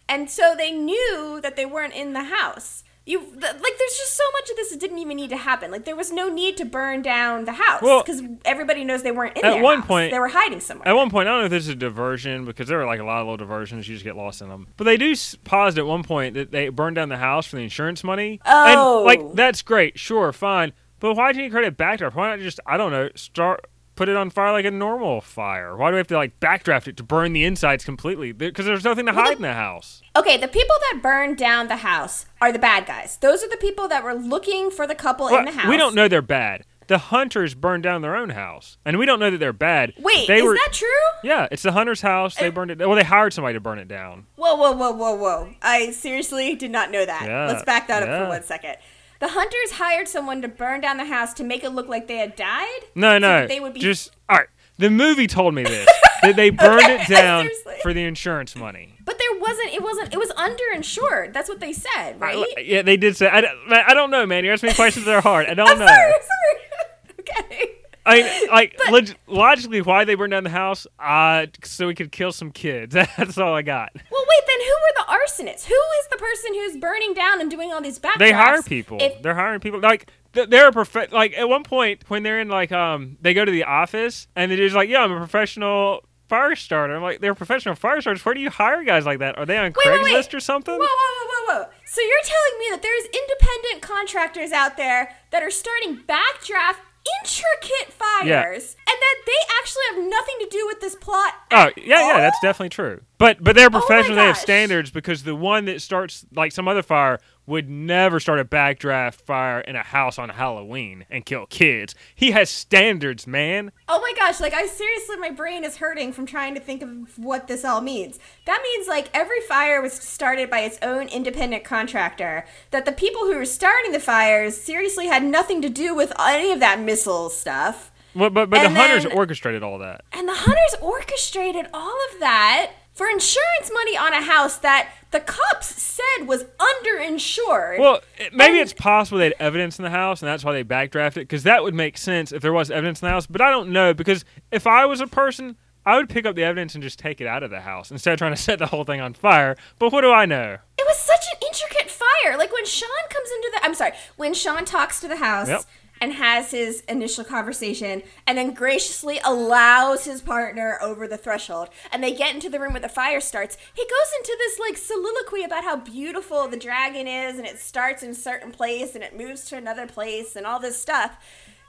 [0.09, 2.83] and so they knew that they weren't in the house.
[3.05, 5.71] You th- like, there's just so much of this that didn't even need to happen.
[5.71, 9.11] Like, there was no need to burn down the house Well, because everybody knows they
[9.11, 9.87] weren't in at one house.
[9.87, 10.89] point- they were hiding somewhere.
[10.89, 13.01] At one point, I don't know if this is a diversion because there are like
[13.01, 13.89] a lot of little diversions.
[13.89, 14.69] You just get lost in them.
[14.77, 17.57] But they do s- posit at one point that they burned down the house for
[17.57, 18.41] the insurance money.
[18.47, 18.99] Oh.
[18.99, 19.33] And, like, oh.
[19.35, 19.99] that's great.
[19.99, 20.73] Sure, fine.
[21.01, 22.11] But why didn't you credit back to her?
[22.11, 23.67] Why not just, I don't know, start.
[24.03, 25.77] Put it on fire like a normal fire.
[25.77, 28.33] Why do we have to like backdraft it to burn the insides completely?
[28.33, 30.03] Because there's nothing to hide in the house.
[30.17, 33.17] Okay, the people that burned down the house are the bad guys.
[33.19, 35.69] Those are the people that were looking for the couple in the house.
[35.69, 36.65] We don't know they're bad.
[36.89, 39.93] The hunters burned down their own house, and we don't know that they're bad.
[40.01, 40.89] Wait, they is were, that true?
[41.23, 42.35] Yeah, it's the hunter's house.
[42.35, 42.81] They uh, burned it.
[42.81, 44.27] Well, they hired somebody to burn it down.
[44.35, 45.55] Whoa, whoa, whoa, whoa, whoa.
[45.63, 47.23] I seriously did not know that.
[47.25, 48.79] Yeah, Let's back that up for one second.
[49.23, 52.17] The hunters hired someone to burn down the house to make it look like they
[52.17, 52.81] had died?
[52.97, 53.47] No, no.
[53.47, 54.49] they would be just all right.
[54.79, 55.87] The movie told me this
[56.23, 57.49] that they burned it down
[57.83, 58.97] for the insurance money.
[59.05, 61.33] But there wasn't it wasn't it was underinsured.
[61.33, 62.37] That's what they said, right?
[62.59, 63.29] I- yeah, they did say.
[63.29, 64.43] I, don't- I don't know, man.
[64.45, 65.47] You're asking me questions that are hard.
[65.47, 65.87] I don't I'm know.
[65.87, 67.15] sorry, I'm sorry.
[67.21, 67.71] okay.
[68.05, 70.87] I mean, like log- logically, why they burned down the house?
[70.99, 72.95] Uh, so we could kill some kids.
[73.17, 73.91] That's all I got.
[73.95, 74.43] Well, wait.
[74.47, 75.65] Then who were the arsonists?
[75.65, 78.19] Who is the person who's burning down and doing all these backdrafts?
[78.19, 78.99] They hire people.
[79.01, 79.81] If, they're hiring people.
[79.81, 83.45] Like they're a prof- Like at one point when they're in like um, they go
[83.45, 86.97] to the office and they're just like, yeah, I'm a professional fire starter.
[86.97, 88.25] I'm like, they're professional fire starters.
[88.25, 89.39] Where do you hire guys like that?
[89.39, 90.35] Are they on Wait, wait, Craigslist wait.
[90.35, 90.75] or something?
[90.75, 91.71] Whoa, whoa, whoa, whoa, whoa.
[91.85, 96.77] So you're telling me that there's independent contractors out there that are starting backdraft
[97.23, 98.93] intricate fires Yeah.
[98.93, 102.39] and that they actually have nothing to do with this plot Oh yeah, yeah, that's
[102.41, 103.01] definitely true.
[103.19, 104.17] But but they're oh my professional.
[104.17, 108.39] they have standards because the one that starts like some other fire would never start
[108.39, 111.95] a backdraft fire in a house on Halloween and kill kids.
[112.15, 113.73] He has standards, man.
[113.89, 117.19] Oh my gosh, like I seriously my brain is hurting from trying to think of
[117.19, 118.19] what this all means.
[118.47, 122.45] That means like every fire was started by its own independent contractor.
[122.71, 126.53] That the people who were starting the fires seriously had nothing to do with any
[126.53, 127.91] of that missile stuff.
[128.15, 130.05] Well, but but the And hunters orchestrated all that.
[130.13, 135.19] And the hunters orchestrated all of that for insurance money on a house that the
[135.19, 137.79] cops said was underinsured.
[137.81, 140.53] Well, it, maybe And- it's possible they had evidence in the house, and that's why
[140.53, 141.15] they backdrafted.
[141.17, 143.27] Because that would make sense if there was evidence in the house.
[143.27, 146.45] But I don't know because if I was a person, I would pick up the
[146.45, 148.67] evidence and just take it out of the house instead of trying to set the
[148.67, 149.57] whole thing on fire.
[149.81, 150.59] But what do I know?
[150.79, 152.37] it was such an intricate fire.
[152.39, 155.63] Like when Sean comes into the I'm sorry, when Sean talks to the house Yep.
[156.03, 162.03] And has his initial conversation and then graciously allows his partner over the threshold and
[162.03, 165.45] they get into the room where the fire starts, he goes into this like soliloquy
[165.45, 169.17] about how beautiful the dragon is and it starts in a certain place and it
[169.17, 171.17] moves to another place and all this stuff.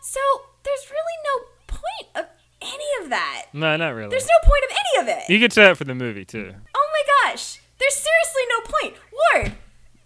[0.02, 0.20] So
[0.64, 2.26] there's really no point of
[2.60, 3.46] any of that.
[3.54, 4.10] No, not really.
[4.10, 5.30] There's no point of any of it.
[5.30, 6.56] you could say that for the movie too.
[6.76, 7.60] Oh my gosh!
[7.80, 8.96] There's seriously no point.
[9.36, 9.58] Ward,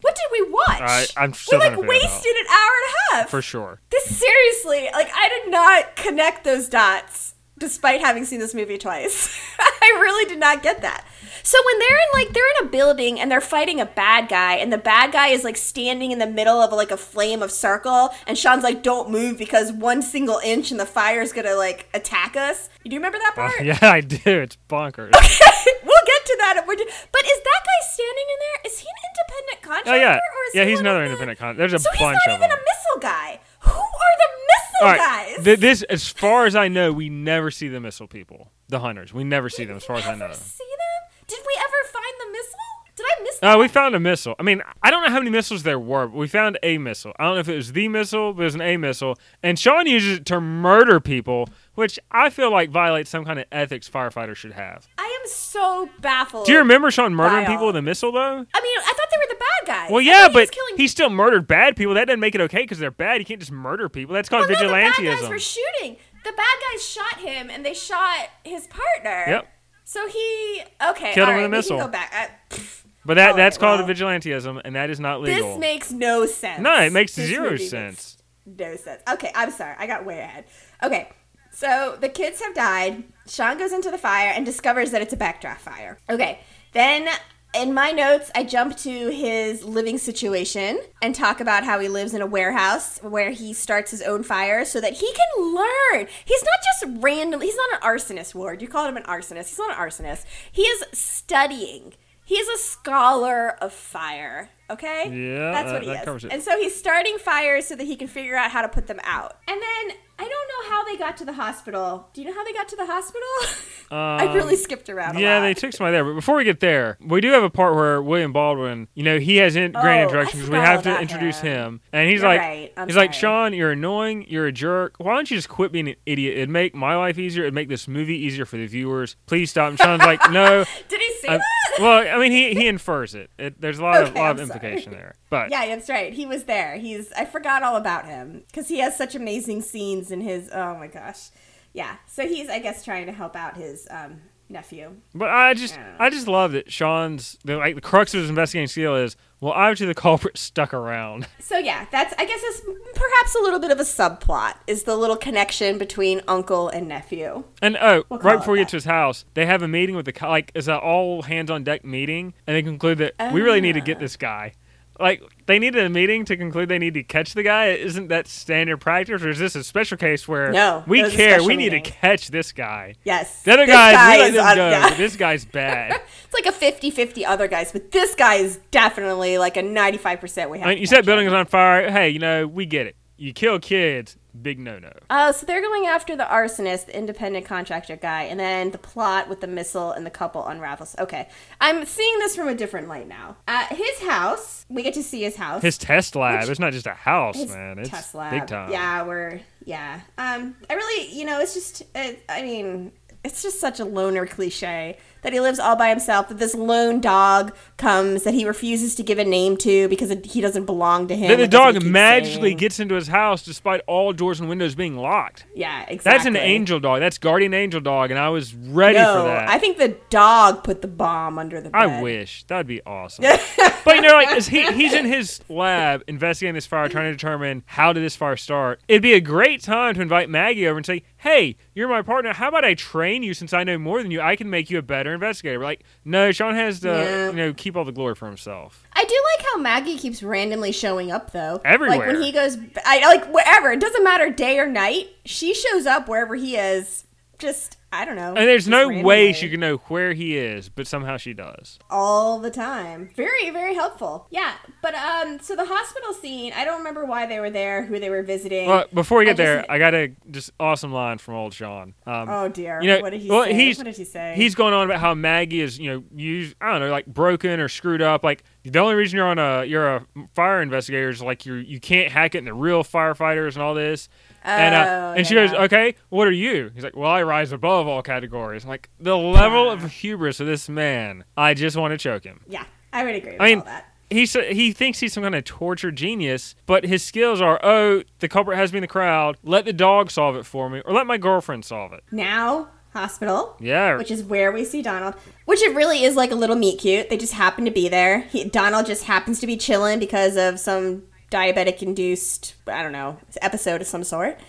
[0.02, 0.82] what did we watch?
[0.82, 3.30] I- I'm still we like wasted an hour and a half.
[3.30, 3.80] For sure.
[3.90, 9.36] This seriously, like I did not connect those dots despite having seen this movie twice.
[9.60, 11.06] I really did not get that.
[11.42, 14.56] So when they're in like they're in a building and they're fighting a bad guy
[14.56, 17.52] and the bad guy is like standing in the middle of like a flame of
[17.52, 21.48] circle and Sean's like don't move because one single inch and the fire is going
[21.48, 22.70] to like attack us.
[22.84, 23.64] You do remember that Uh, part?
[23.64, 24.18] yeah, I do.
[24.26, 25.14] It's bonkers.
[25.84, 26.64] we'll get to that.
[26.68, 28.72] But is that guy standing in there?
[28.72, 29.92] Is he an independent contractor?
[29.92, 30.20] Oh yeah,
[30.54, 30.64] yeah.
[30.66, 31.60] he He's another independent contractor.
[31.60, 32.60] There's a So he's bunch not of even them.
[32.60, 33.40] a missile guy.
[33.62, 34.98] Who are the missile All right,
[35.36, 35.44] guys?
[35.44, 39.14] th- this, as far as I know, we never see the missile people, the hunters.
[39.14, 40.32] We never see them, as far as I know.
[40.34, 41.28] See them?
[41.28, 42.54] Did we ever find the missile?
[42.96, 44.36] Did I miss Uh, we found a missile.
[44.40, 47.14] I mean, I don't know how many missiles there were, but we found a missile.
[47.20, 49.18] I don't know if it was the missile, but it was an A missile.
[49.44, 53.46] And Sean uses it to murder people, which I feel like violates some kind of
[53.52, 54.88] ethics firefighters should have.
[54.98, 56.48] I am so baffled.
[56.48, 57.68] Do you remember Sean murdering people all.
[57.68, 58.20] with a missile, though?
[58.20, 59.92] I mean, I thought they were the bad guys.
[59.92, 61.94] Well, yeah, thought he but killing he still murdered bad people.
[61.94, 63.20] That doesn't make it okay because they're bad.
[63.22, 64.16] You can't just murder people.
[64.16, 65.98] That's called well, no, the bad guys were shooting.
[66.24, 69.26] The bad guys shot him, and they shot his partner.
[69.28, 69.48] Yep.
[69.84, 71.14] So he okay.
[71.14, 71.78] Killed him all with a missile.
[71.78, 72.12] go back.
[72.12, 72.58] I,
[73.06, 75.52] But that All that's right, called well, vigilantism, and that is not legal.
[75.52, 76.60] this makes no sense.
[76.60, 78.18] No, it makes This zero sense.
[78.46, 79.02] no sense.
[79.10, 79.76] Okay, I'm sorry.
[79.78, 80.46] I got way ahead.
[80.84, 81.10] Okay,
[81.58, 83.04] so the kids have died.
[83.28, 85.98] Sean goes into the fire and discovers that it's a backdraft fire.
[86.08, 86.40] Okay,
[86.74, 87.10] then
[87.56, 92.14] in my notes, I jump to his living situation and talk about how he lives
[92.14, 96.08] in a warehouse where he starts his own fire so that he can learn.
[96.26, 97.42] He's not just random.
[97.42, 98.62] He's not an arsonist, Ward.
[98.62, 99.50] You called him an arsonist.
[99.50, 100.26] He's not an arsonist.
[100.52, 101.94] He is studying.
[102.24, 104.52] He is a scholar of fire.
[104.70, 105.10] Okay?
[105.10, 106.26] Yeah, That's that- what he that is.
[106.26, 109.00] And so he's starting fires so that he can figure out how to put them
[109.04, 109.38] out.
[109.48, 112.10] And then I don't know how they got to the hospital.
[112.14, 113.28] Do you know how they got to the hospital?
[113.92, 115.16] I really skipped around.
[115.16, 115.42] Um, Yeah, lot.
[115.42, 116.04] they took somebody there.
[116.04, 119.20] But before we get there, we do have a part where William Baldwin, you know,
[119.20, 120.50] he has in- Oh, grand introductions.
[120.50, 121.48] We have to introduce him.
[121.48, 122.74] him, and he's You're like, right.
[122.88, 123.14] He's like.
[123.14, 124.26] Sean, you're annoying.
[124.28, 124.96] You're a jerk.
[124.98, 126.36] Why don't you just quit being an idiot?
[126.36, 127.44] It'd make my life easier.
[127.44, 129.16] It'd make this movie easier for the viewers.
[129.28, 129.70] Please stop.
[129.70, 130.66] And Sean's like, no.
[130.90, 131.42] Did he say that?
[131.80, 133.30] well, I mean, he he infers it.
[133.38, 134.57] it there's a lot of Okay, lot of I'm sorry.
[134.66, 136.14] Implication there, but Yeah, that's right.
[136.14, 136.78] He was there.
[136.78, 140.50] He's I forgot all about him because he has such amazing scenes in his.
[140.54, 141.30] Oh my gosh,
[141.74, 141.98] yeah.
[142.08, 144.96] So he's I guess trying to help out his um, nephew.
[145.14, 145.96] But I just, Yeah.
[146.00, 149.54] I just love that Sean's the, like the crux of his investigating skill is well,
[149.54, 151.28] obviously the culprit stuck around.
[151.40, 152.62] So yeah, that's I guess it's
[152.94, 157.44] perhaps a little bit of a subplot is the little connection between uncle and nephew.
[157.62, 160.06] And oh, We'll right before we get to his house, they have a meeting with
[160.06, 163.62] the like it's an all hands on deck meeting, and they conclude that we really
[163.62, 163.86] need to Ah.
[163.86, 164.54] get this guy.
[165.00, 167.68] Like they needed a meeting to conclude they need to catch the guy.
[167.68, 171.14] Isn't that standard practice, or is this a special case where No, we it was
[171.14, 171.44] a care?
[171.44, 172.96] We need to catch this guy.
[173.04, 174.94] Yes, The other guys, guy we let them go, yeah.
[174.96, 176.02] this guy's bad.
[176.26, 180.50] It's like a 50-50 other guys, but this guy is definitely like a ninety-five percent.
[180.50, 180.68] We have.
[180.68, 181.34] I mean, to you said catch building him.
[181.34, 181.90] is on fire.
[181.92, 182.96] Hey, you know we get it.
[183.18, 184.92] You kill kids, big no no.
[185.10, 189.30] Oh, so they're going after the arsonist, the independent contractor guy, and then the plot
[189.30, 190.96] with the missile and the couple unravels.
[191.00, 191.28] Okay,
[191.62, 193.38] I'm seeing this from a different light now.
[193.48, 195.62] At his house, we get to see his house.
[195.62, 196.42] His test lab.
[196.42, 197.80] Which- it's not just a house, man.
[197.80, 198.32] It's test lab.
[198.32, 198.72] big time.
[198.72, 200.02] Yeah, we're yeah.
[200.18, 202.92] Um, I really, you know, it's just, it, I mean,
[203.24, 206.30] it's just such a loner cliche that he lives all by himself.
[206.30, 210.26] That this lone dog comes that he refuses to give a name to because it,
[210.26, 211.30] he doesn't belong to him.
[211.30, 212.58] That the and that's what dog magically saying.
[212.58, 215.46] gets into his house despite all doors and windows being locked.
[215.56, 216.12] Yeah, exactly.
[216.12, 217.00] That's an angel dog.
[217.00, 219.50] That's guardian angel dog, and I was ready No, for that.
[219.50, 221.78] I think the dog put the bomb under the bed.
[221.80, 223.24] I wish that'd be awesome.
[223.86, 227.12] but you know, like is he he's in his lab investigating this fire, trying to
[227.12, 228.82] determine how did this fire start.
[228.88, 232.34] It'd be a great time to invite Maggie over and say, "Hey, you're my partner.
[232.34, 234.22] How about I train you since I know more than you?
[234.22, 237.28] I can make you a better investigator." We're like, no, Sean has to Yeah.
[237.28, 238.84] you know keep all the glory for himself.
[238.94, 241.62] I do like how Maggie keeps randomly showing up though.
[241.66, 241.98] Everywhere.
[242.00, 243.72] Like when he goes, I like wherever.
[243.72, 245.08] It doesn't matter day or night.
[245.26, 247.06] She shows up wherever he is.
[247.40, 248.36] Just I don't know.
[248.36, 251.80] And there's no way she can know where he is, but somehow she does.
[251.90, 253.10] all the time.
[253.16, 254.28] Very very helpful.
[254.30, 256.54] Yeah, but um, so the hospital scene.
[256.56, 258.70] I don't remember why they were there, who they were visiting.
[258.70, 261.54] Well, before we I get there, just- I got a just awesome line from old
[261.56, 261.96] Sean.
[262.06, 262.80] Um, oh dear.
[262.82, 263.54] you know, what did he well, say?
[263.56, 264.34] he's what did he say?
[264.36, 267.60] he's going on about how Maggie is, you know, used I don't know, like broken
[267.60, 268.24] or screwed up.
[268.24, 270.06] Like the only reason you're on a you're a
[270.36, 273.74] fire investigator is like you you can't hack it in the real firefighters and all
[273.74, 274.08] this.
[274.44, 276.72] and uh, Oh, and she goes, okay, what are you?
[276.74, 278.64] He's like, well, I rise above all categories.
[278.64, 282.42] I'm like the level of hubris of this man, I just want to choke him.
[282.48, 283.94] yeah, I would agree with I mean, all that.
[284.10, 288.30] He's he thinks he's some kind of torture genius, but his skills are, oh, the
[288.30, 289.38] culprit has me in the crowd.
[289.44, 292.04] Let the dog solve it for me, or let my girlfriend solve it.
[292.12, 293.56] Now hospital.
[293.60, 295.16] Yeah, which is where we see Donald.
[295.46, 297.10] Which it really is like a little meet cute.
[297.10, 298.22] They just happen to be there.
[298.22, 303.18] He, Donald just happens to be chilling because of some diabetic induced, I don't know,
[303.42, 304.40] episode of some sort.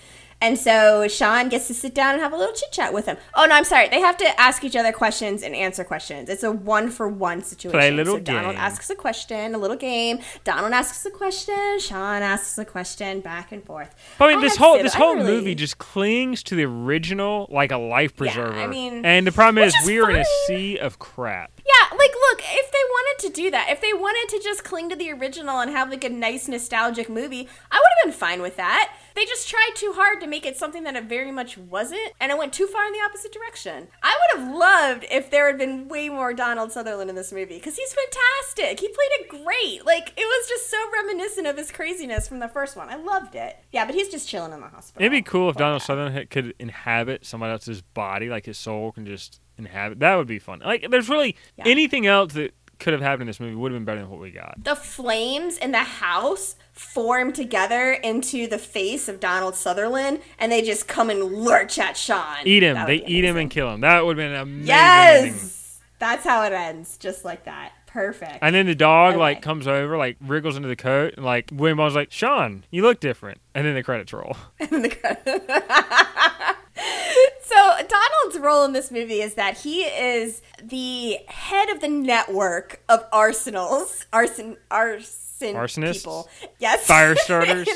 [0.41, 3.17] And so Sean gets to sit down and have a little chit chat with him.
[3.35, 3.89] Oh no, I'm sorry.
[3.89, 6.29] They have to ask each other questions and answer questions.
[6.29, 7.79] It's a one for one situation.
[7.79, 10.21] Play a little so Donald asks a question, a little game.
[10.45, 11.81] Donald asks a question.
[11.81, 13.95] Sean asks a question, back and forth.
[14.19, 16.65] But I mean, I this whole this I whole really- movie just clings to the
[16.65, 18.57] original like a life preserver.
[18.57, 21.51] Yeah, I mean, and the problem is is we are in a sea of crap.
[21.69, 24.89] Yeah, like look, if they wanted to do that, if they wanted to just cling
[24.89, 28.41] to the original and have like a nice nostalgic movie, I would have been fine
[28.41, 28.95] with that.
[29.15, 32.33] They just tried too hard to make it something that it very much wasn't, and
[32.33, 33.89] it went too far in the opposite direction.
[34.03, 37.57] I would have loved if there had been way more Donald Sutherland in this movie
[37.57, 38.81] because he's fantastic.
[38.81, 39.85] He played it great.
[39.85, 42.89] Like it was just so reminiscent of his craziness from the first one.
[42.89, 43.59] I loved it.
[43.73, 45.03] Yeah, but he's just chilling in the hospital.
[45.03, 45.87] It'd be cool if Donald guy.
[45.87, 50.01] Sutherland could inhabit somebody else's body, like his soul can just inhabit.
[50.01, 50.61] That would be fun.
[50.65, 51.65] Like, there's really Yeah.
[51.67, 54.21] anything else that could have happened in this movie would have been better than what
[54.21, 54.55] we got.
[54.63, 60.63] The flames in the house form together into the face of Donald Sutherland, and they
[60.63, 62.37] just come and lurch at Sean.
[62.45, 62.79] Eat him.
[62.87, 63.81] They eat him and kill him.
[63.81, 64.67] That would have been amazing.
[64.67, 67.73] Yes, that's how it ends, just like that.
[67.89, 68.39] Perfect.
[68.43, 69.19] And then the dog Okay.
[69.19, 72.83] like comes over, like wriggles into the coat, and like William Baldwin's like, "Sean, you
[72.83, 74.37] look different." And then the credits roll.
[74.61, 75.47] in the credits.
[77.43, 82.81] so Donald's role in this movie is that he is the head of the network
[82.89, 85.93] of arsenals, arson, arson Arsonists?
[85.95, 86.29] people.
[86.59, 87.69] Yes, Fire starters?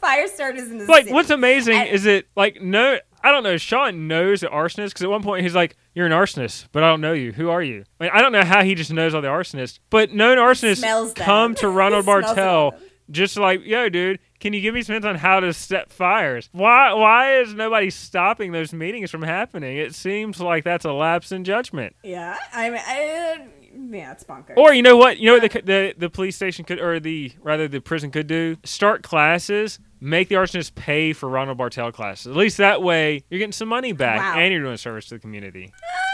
[0.00, 1.14] fire starters in the like, city.
[1.14, 3.56] what's amazing And- is it like no, I don't know.
[3.56, 6.88] Sean knows the arsonist because at one point he's like, "You're an arsonist, but I
[6.90, 7.32] don't know you.
[7.32, 9.78] Who are you?" I mean, I don't know how he just knows all the arsonists,
[9.88, 12.80] but known arsonists come to Ronald He smells Bartel them.
[13.10, 16.50] Just like, "Yo, dude." Can you give me some hints on how to set fires?
[16.52, 19.78] Why why is nobody stopping those meetings from happening?
[19.78, 21.96] It seems like that's a lapse in judgment.
[22.02, 23.44] Yeah, I mean, I, uh,
[23.90, 24.58] yeah, it's bonkers.
[24.58, 25.16] Or you know what?
[25.16, 28.26] You know what the, the the police station could, or the rather the prison could
[28.26, 28.56] do?
[28.64, 29.78] Start classes.
[29.98, 32.26] Make the arsonists pay for Ronald Bartel classes.
[32.26, 34.40] At least that way, you're getting some money back, Wow.
[34.40, 35.72] and you're doing a service to the community.
[35.74, 36.13] Ah,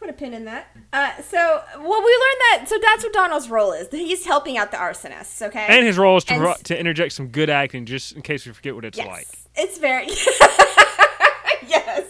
[0.00, 0.66] Put a pin in that.
[0.94, 2.64] Uh, so, well, we learned that.
[2.66, 3.88] So that's what Donald's role is.
[3.90, 5.42] He's helping out the arsonists.
[5.42, 5.66] Okay.
[5.68, 8.74] And his role is to to interject some good acting, just in case we forget
[8.74, 9.26] what it's yes, like.
[9.56, 10.06] it's very.
[11.68, 12.06] yes.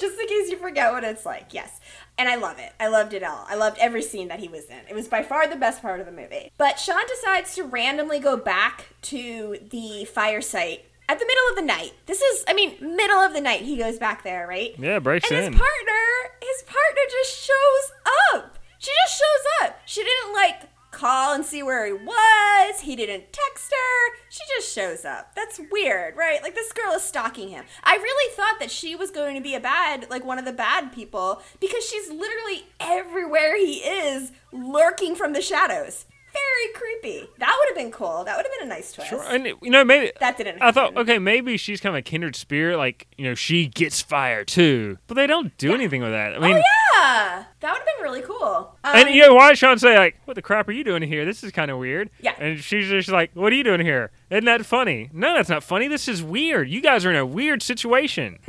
[0.00, 1.52] Just in case you forget what it's like.
[1.52, 1.78] Yes.
[2.16, 2.72] And I love it.
[2.80, 3.44] I loved it all.
[3.46, 4.80] I loved every scene that he was in.
[4.88, 6.52] It was by far the best part of the movie.
[6.56, 11.56] But Sean decides to randomly go back to the fire site at the middle of
[11.56, 11.92] the night.
[12.06, 13.62] This is, I mean, middle of the night.
[13.62, 14.74] He goes back there, right?
[14.78, 16.02] Yeah, breaks And his partner,
[16.40, 17.92] his partner just shows
[18.34, 18.58] up.
[18.78, 19.78] She just shows up.
[19.86, 22.80] She didn't like call and see where he was.
[22.80, 24.16] He didn't text her.
[24.30, 25.34] She just shows up.
[25.34, 26.42] That's weird, right?
[26.42, 27.64] Like this girl is stalking him.
[27.84, 30.52] I really thought that she was going to be a bad, like one of the
[30.52, 36.06] bad people because she's literally everywhere he is, lurking from the shadows.
[36.36, 37.28] Very creepy.
[37.38, 38.24] That would have been cool.
[38.24, 39.08] That would have been a nice twist.
[39.10, 42.02] Sure, and you know maybe That didn't I thought, okay, maybe she's kind of a
[42.02, 46.10] kindred spirit, like you know, she gets fire too, but they don't do anything with
[46.12, 46.34] that.
[46.36, 46.62] I mean, oh
[46.96, 48.76] yeah, that would have been really cool.
[48.84, 51.24] Um, And you know, why Sean say like, "What the crap are you doing here?
[51.24, 52.34] This is kind of weird." Yeah.
[52.38, 54.10] And she's just like, "What are you doing here?
[54.30, 55.88] Isn't that funny?" No, that's not funny.
[55.88, 56.68] This is weird.
[56.68, 58.38] You guys are in a weird situation.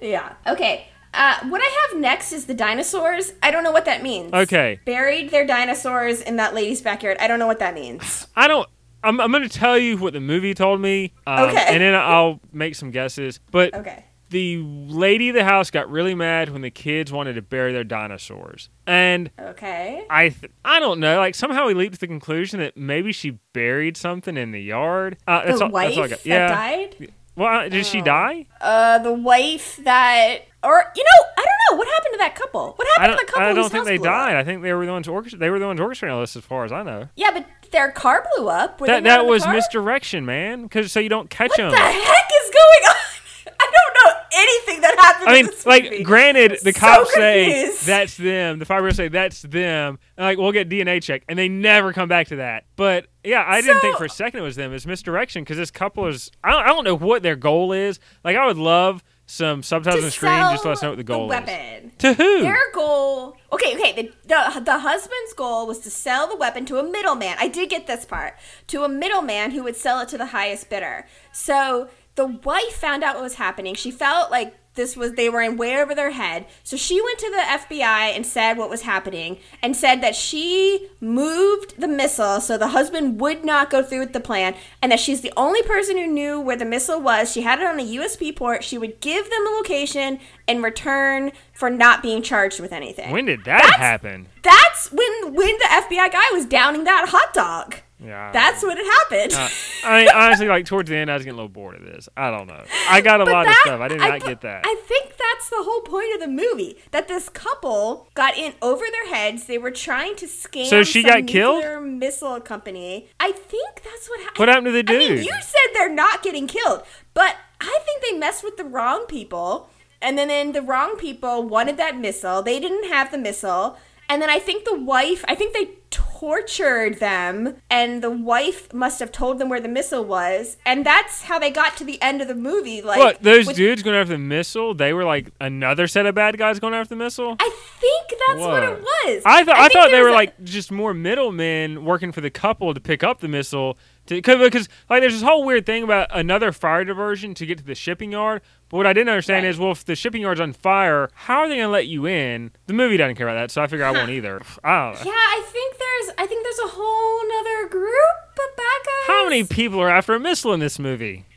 [0.00, 0.34] Yeah.
[0.46, 0.88] Okay.
[1.14, 3.32] Uh, what I have next is the dinosaurs.
[3.42, 4.32] I don't know what that means.
[4.32, 4.80] Okay.
[4.84, 7.16] Buried their dinosaurs in that lady's backyard.
[7.20, 8.26] I don't know what that means.
[8.36, 8.68] I don't.
[9.02, 11.64] I'm, I'm going to tell you what the movie told me, um, Okay.
[11.68, 13.38] and then I'll make some guesses.
[13.50, 14.02] But Okay.
[14.30, 17.84] the lady of the house got really mad when the kids wanted to bury their
[17.84, 20.06] dinosaurs, and Okay.
[20.08, 21.18] I th- I don't know.
[21.18, 25.18] Like somehow we leaped to the conclusion that maybe she buried something in the yard.
[25.28, 26.18] Uh, that's the all, wife that's all I got.
[26.22, 26.48] that Yeah.
[26.48, 27.12] died.
[27.36, 28.04] Well, uh, did she Oh.
[28.04, 28.46] die?
[28.60, 32.72] Uh, the wife that, or you know, I don't know what happened to that couple.
[32.76, 33.48] What happened to the couple?
[33.48, 34.12] I don't think they blew up?
[34.28, 34.36] died.
[34.36, 36.44] I think they were the ones orchestra- They were the ones orchestrating all this, as
[36.44, 37.08] far as I know.
[37.16, 38.80] Yeah, but their car blew up.
[38.80, 39.52] Were That that was car?
[39.54, 40.62] misdirection, man.
[40.62, 41.70] Because so you don't catch What them.
[41.70, 42.94] the heck is going on?
[43.60, 45.28] I don't know anything that happened.
[45.28, 46.02] I mean, this like, movie.
[46.02, 48.58] granted, the So cops say that's them.
[48.58, 49.98] The fire say that's them.
[50.16, 52.64] And like, we'll get DNA check, and they never come back to that.
[52.76, 54.72] But yeah, I didn't think for a second it was them.
[54.72, 56.30] It's misdirection because this couple is.
[56.42, 58.00] I don't, I don't know what their goal is.
[58.24, 60.98] Like, I would love some subtitles on the screen just to let us know what
[60.98, 61.30] the goal is.
[61.30, 61.92] weapon.
[61.98, 62.42] To who?
[62.42, 63.92] Their goal, okay, okay.
[63.92, 67.36] The, the the husband's goal was to sell the weapon to a middleman.
[67.38, 68.34] I did get this part
[68.68, 71.06] to a middleman who would sell it to the highest bidder.
[71.32, 73.74] So the wife found out what was happening.
[73.74, 76.46] She felt like this was they were in way over their head.
[76.62, 77.36] So she went to the
[77.76, 82.68] FBI and said what was happening and said that she moved the missile so the
[82.68, 86.06] husband would not go through with the plan and that she's the only person who
[86.06, 87.30] knew where the missile was.
[87.32, 88.64] She had it on a USB port.
[88.64, 93.10] She would give them the location in return for not being charged with anything.
[93.12, 94.26] when did that That's- happen?
[94.42, 97.76] That's when when the FBI guy was downing that hot dog.
[98.04, 98.30] Yeah.
[98.32, 99.32] That's when it happened.
[99.34, 99.48] Uh,
[99.84, 102.08] I mean, honestly, like towards the end, I was getting a little bored of this.
[102.16, 102.62] I don't know.
[102.88, 103.80] I got a But lot of stuff.
[103.80, 104.62] I did not bu- get that.
[104.66, 106.76] I think that's the whole point of the movie.
[106.90, 109.44] That this couple got in over their heads.
[109.44, 110.66] They were trying to scam.
[110.66, 111.64] So she some got killed?
[111.84, 113.08] Missile company.
[113.20, 114.38] I think that's what happened.
[114.38, 115.24] What happened to the I mean, dude?
[115.26, 116.82] you said they're not getting killed,
[117.14, 119.70] but I think they messed with the wrong people.
[120.02, 122.42] And then, then the wrong people wanted that missile.
[122.42, 123.78] They didn't have the missile.
[124.08, 125.70] And then I think the wife, I think they
[126.18, 131.22] tortured them, and the wife must have told them where the missile was, and that's
[131.22, 132.80] how they got to the end of the movie.
[132.82, 134.74] Like, what those with- dudes going after the missile?
[134.74, 137.36] They were like another set of bad guys going after the missile.
[137.40, 137.50] I
[137.80, 139.22] think that's what, it was.
[139.26, 142.30] I thought I, think thought they were a- like just more middlemen working for the
[142.30, 143.76] couple to pick up the missile.
[144.06, 147.58] To, cause, because like there's this whole weird thing about another fire diversion to get
[147.58, 148.42] to the shipping yard.
[148.74, 149.50] But what I didn't understand Right.
[149.50, 152.06] is, well, if the shipping yard's on fire, how are they going to let you
[152.06, 152.50] in?
[152.66, 154.40] The movie doesn't care about that, so I figure I won't either.
[154.64, 155.12] I don't know.
[155.12, 159.06] Yeah, I think there's I think there's a whole nother group of bad guys.
[159.06, 161.24] How many people are after a missile in this movie?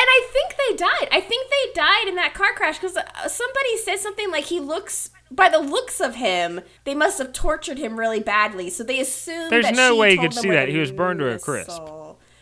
[0.00, 1.08] And I think they died.
[1.12, 4.58] I think they died in that car crash because uh, somebody said something like he
[4.60, 5.10] looks.
[5.30, 8.70] By the looks of him, they must have tortured him really badly.
[8.70, 10.68] So they assume There's that no way you could see that.
[10.68, 11.82] He was burned to a crisp.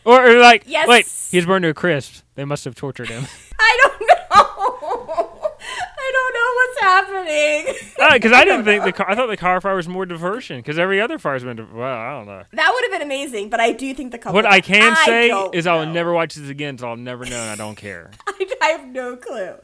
[0.07, 0.87] Or, or like, Yes.
[0.89, 2.23] wait, he's burned to a crisp.
[2.37, 3.27] They must have tortured him.
[3.59, 4.17] I don't know.
[5.99, 7.91] I don't know what's happening.
[8.01, 9.11] Uh, because I didn't think the car.
[9.11, 10.59] I thought the car fire was more diversion.
[10.59, 12.45] Because every other fire's been well, I don't know.
[12.53, 14.35] That would have been amazing, but I do think the couple.
[14.35, 17.25] What I can say don't is I will never watch this again, so I'll never
[17.25, 18.13] know, and I don't care.
[18.29, 19.55] I, I have no clue.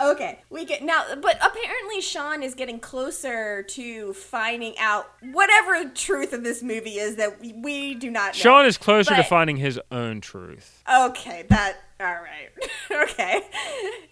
[0.00, 6.32] Okay, we get now, but apparently Sean is getting closer to finding out whatever truth
[6.32, 8.38] of this movie is that we, we do not know.
[8.38, 10.82] Sean is closer to finding his own truth.
[10.92, 12.50] Okay, that all right.
[13.10, 13.40] okay.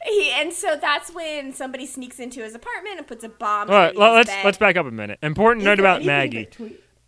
[0.06, 3.68] He and so that's when somebody sneaks into his apartment and puts a bomb.
[3.68, 4.44] All right, underneath well, his let's bed.
[4.44, 5.18] let's back up a minute.
[5.22, 6.48] Important Is note about Maggie.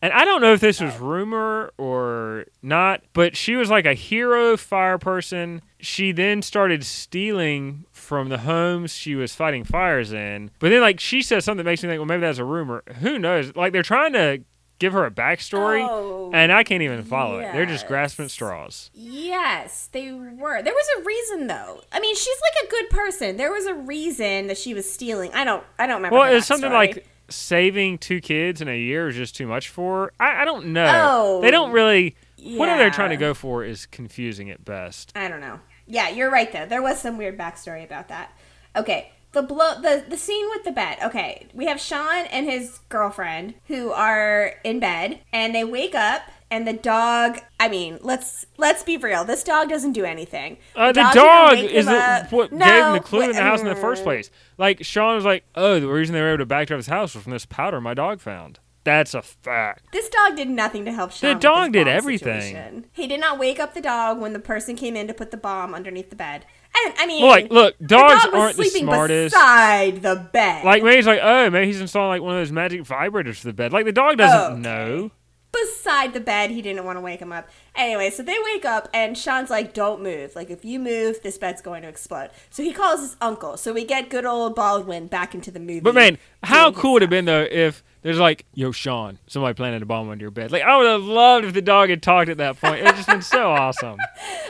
[0.03, 0.85] And I don't know if this Oh.
[0.85, 5.63] was rumor or not, but she was like a hero fire person.
[5.87, 10.51] She then started stealing from the homes she was fighting fires in.
[10.59, 12.83] But then, like, she says something that makes me think, well, maybe that's a rumor.
[12.99, 13.55] Who knows?
[13.55, 14.43] Like, they're trying to
[14.81, 17.53] give her a backstory, Oh, and I can't even follow it.
[17.53, 18.91] They're just grasping straws.
[18.95, 20.61] Yes, they were.
[20.61, 21.81] There was a reason though.
[21.93, 23.37] I mean, she's like a good person.
[23.37, 25.33] There was a reason that she was stealing.
[25.35, 25.63] I don't.
[25.79, 26.19] I don't remember.
[26.19, 30.13] Well, it's something like saving two kids in a year is just too much for.
[30.19, 30.91] I, I don't know.
[30.93, 32.17] Oh, they don't oh, really.
[32.39, 35.13] Whatever they're they trying to go for is confusing at best.
[35.17, 35.61] I don't know.
[35.87, 36.67] Yeah, you're right though.
[36.67, 38.33] There was some weird backstory about that.
[38.75, 40.99] Okay, the blow the the scene with the bed.
[41.03, 46.23] Okay, we have Sean and his girlfriend who are in bed and they wake up
[46.51, 47.41] and the dog.
[47.59, 49.25] I mean, let's let's be real.
[49.25, 50.59] This dog doesn't do anything.
[50.75, 53.67] Uh, the dog is the, what No, gave him the clue in the house in
[53.67, 54.31] the first uh, place.
[54.59, 57.23] Like Sean was like, "Oh, the reason they were able to backdraft his house was
[57.23, 59.93] from this powder my dog found." That's a fact.
[59.93, 61.35] This dog did nothing to help Sean.
[61.35, 62.41] with dog did everything.
[62.41, 62.87] situation.
[62.93, 65.37] He did not wake up the dog when the person came in to put the
[65.37, 66.47] bomb underneath the bed.
[66.85, 69.35] And I mean, like, look, the dogs dog aren't the smartest.
[69.35, 70.65] beside the bed.
[70.65, 73.49] Like maybe he's like, "Oh, maybe he's installing like one of those magic vibrators for
[73.49, 74.61] the bed." Like the dog doesn't Oh, okay.
[74.63, 75.11] know.
[75.53, 76.51] Beside the bed.
[76.51, 77.49] He didn't want to wake him up.
[77.75, 80.35] Anyway, so they wake up and Sean's like, "Don't move.
[80.37, 83.57] Like if you move, this bed's going to explode." So he calls his uncle.
[83.57, 85.81] So we get good old Baldwin back into the movie.
[85.81, 89.55] But man, how cool would it have been though if there's like, "Yo, Sean, somebody
[89.55, 92.03] planted a bomb under your bed." Like I would have loved if the dog had
[92.03, 92.81] talked at that point.
[92.81, 93.97] It would just been so awesome.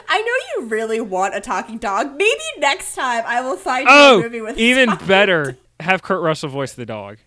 [0.09, 2.13] I know you really want a talking dog.
[2.17, 6.23] Maybe next time I will find you Oh, a movie with even better, have Kurt
[6.23, 7.19] Russell voice the dog.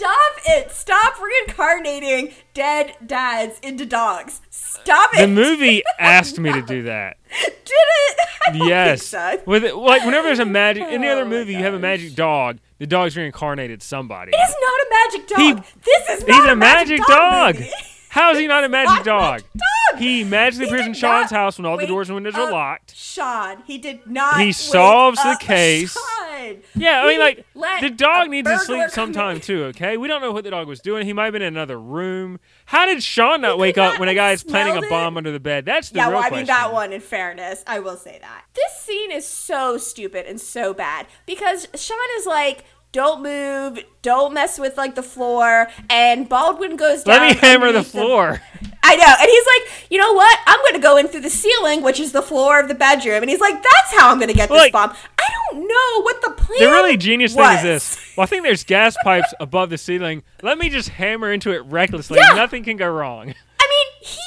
[0.00, 0.70] Stop it!
[0.70, 4.40] Stop reincarnating dead dads into dogs.
[4.48, 5.20] Stop it!
[5.20, 7.18] The movie oh asked me to do that.
[7.38, 8.18] did it.
[8.54, 9.04] Yes.
[9.04, 9.40] so.
[9.44, 11.78] With it, like whenever there's a magic, any Oh other my movie, you have a
[11.78, 12.58] magic dog.
[12.78, 14.32] The dog's reincarnated somebody.
[14.34, 15.64] It is not a magic dog.
[15.66, 17.56] He- this is He's a magic dog.
[17.56, 17.70] movie.
[18.10, 19.42] How is he not a magic dog?
[19.42, 19.98] dog.
[20.00, 22.94] He magically He appears in Sean's house when all the doors and windows are locked.
[22.94, 24.40] Sean, he did not.
[24.40, 25.92] He solves the case.
[25.92, 26.62] Sean.
[26.74, 27.44] Yeah, I mean, like
[27.80, 29.42] the dog needs to sleep sometime in.
[29.42, 29.64] too.
[29.66, 31.06] Okay, we don't know what the dog was doing.
[31.06, 32.40] He might have been in another room.
[32.66, 35.30] How did Sean not wake not up when a guy is planting a bomb under
[35.32, 35.64] the bed?
[35.64, 36.38] That's the Yeah, real well, I question.
[36.38, 36.92] mean that one.
[36.92, 41.68] In fairness, I will say that this scene is so stupid and so bad because
[41.74, 47.20] Sean is like, "Don't move, don't mess with like the floor," and Baldwin goes down.
[47.20, 48.40] Let me hammer the floor.
[48.82, 49.14] I know.
[49.20, 50.38] And he's like, you know what?
[50.46, 53.22] I'm going to go in through the ceiling, which is the floor of the bedroom.
[53.22, 54.90] And he's like, that's how I'm going to get this Like- bomb.
[55.18, 56.60] I don't know what the plan is.
[56.60, 58.12] The really genius thing is this.
[58.16, 60.22] Well, I think there's gas pipes above the ceiling.
[60.42, 62.18] Let me just hammer into it recklessly.
[62.18, 62.34] Yeah.
[62.34, 63.28] Nothing can go wrong.
[63.60, 64.18] I mean, he.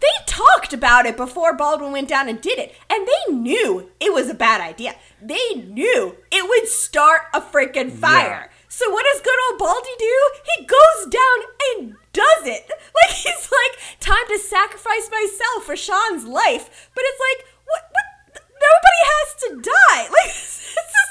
[0.00, 4.12] They talked about it before Baldwin went down and did it, and they knew it
[4.12, 4.94] was a bad idea.
[5.20, 8.50] They knew it would start a freaking fire.
[8.68, 10.30] So what does good old Baldy do?
[10.56, 11.38] He goes down
[11.68, 12.70] and does it.
[13.00, 16.90] Like he's like, time to sacrifice myself for Sean's life.
[16.94, 17.82] But it's like, what?
[17.90, 18.10] What?
[18.60, 20.08] Nobody has to die.
[20.12, 21.09] Like this is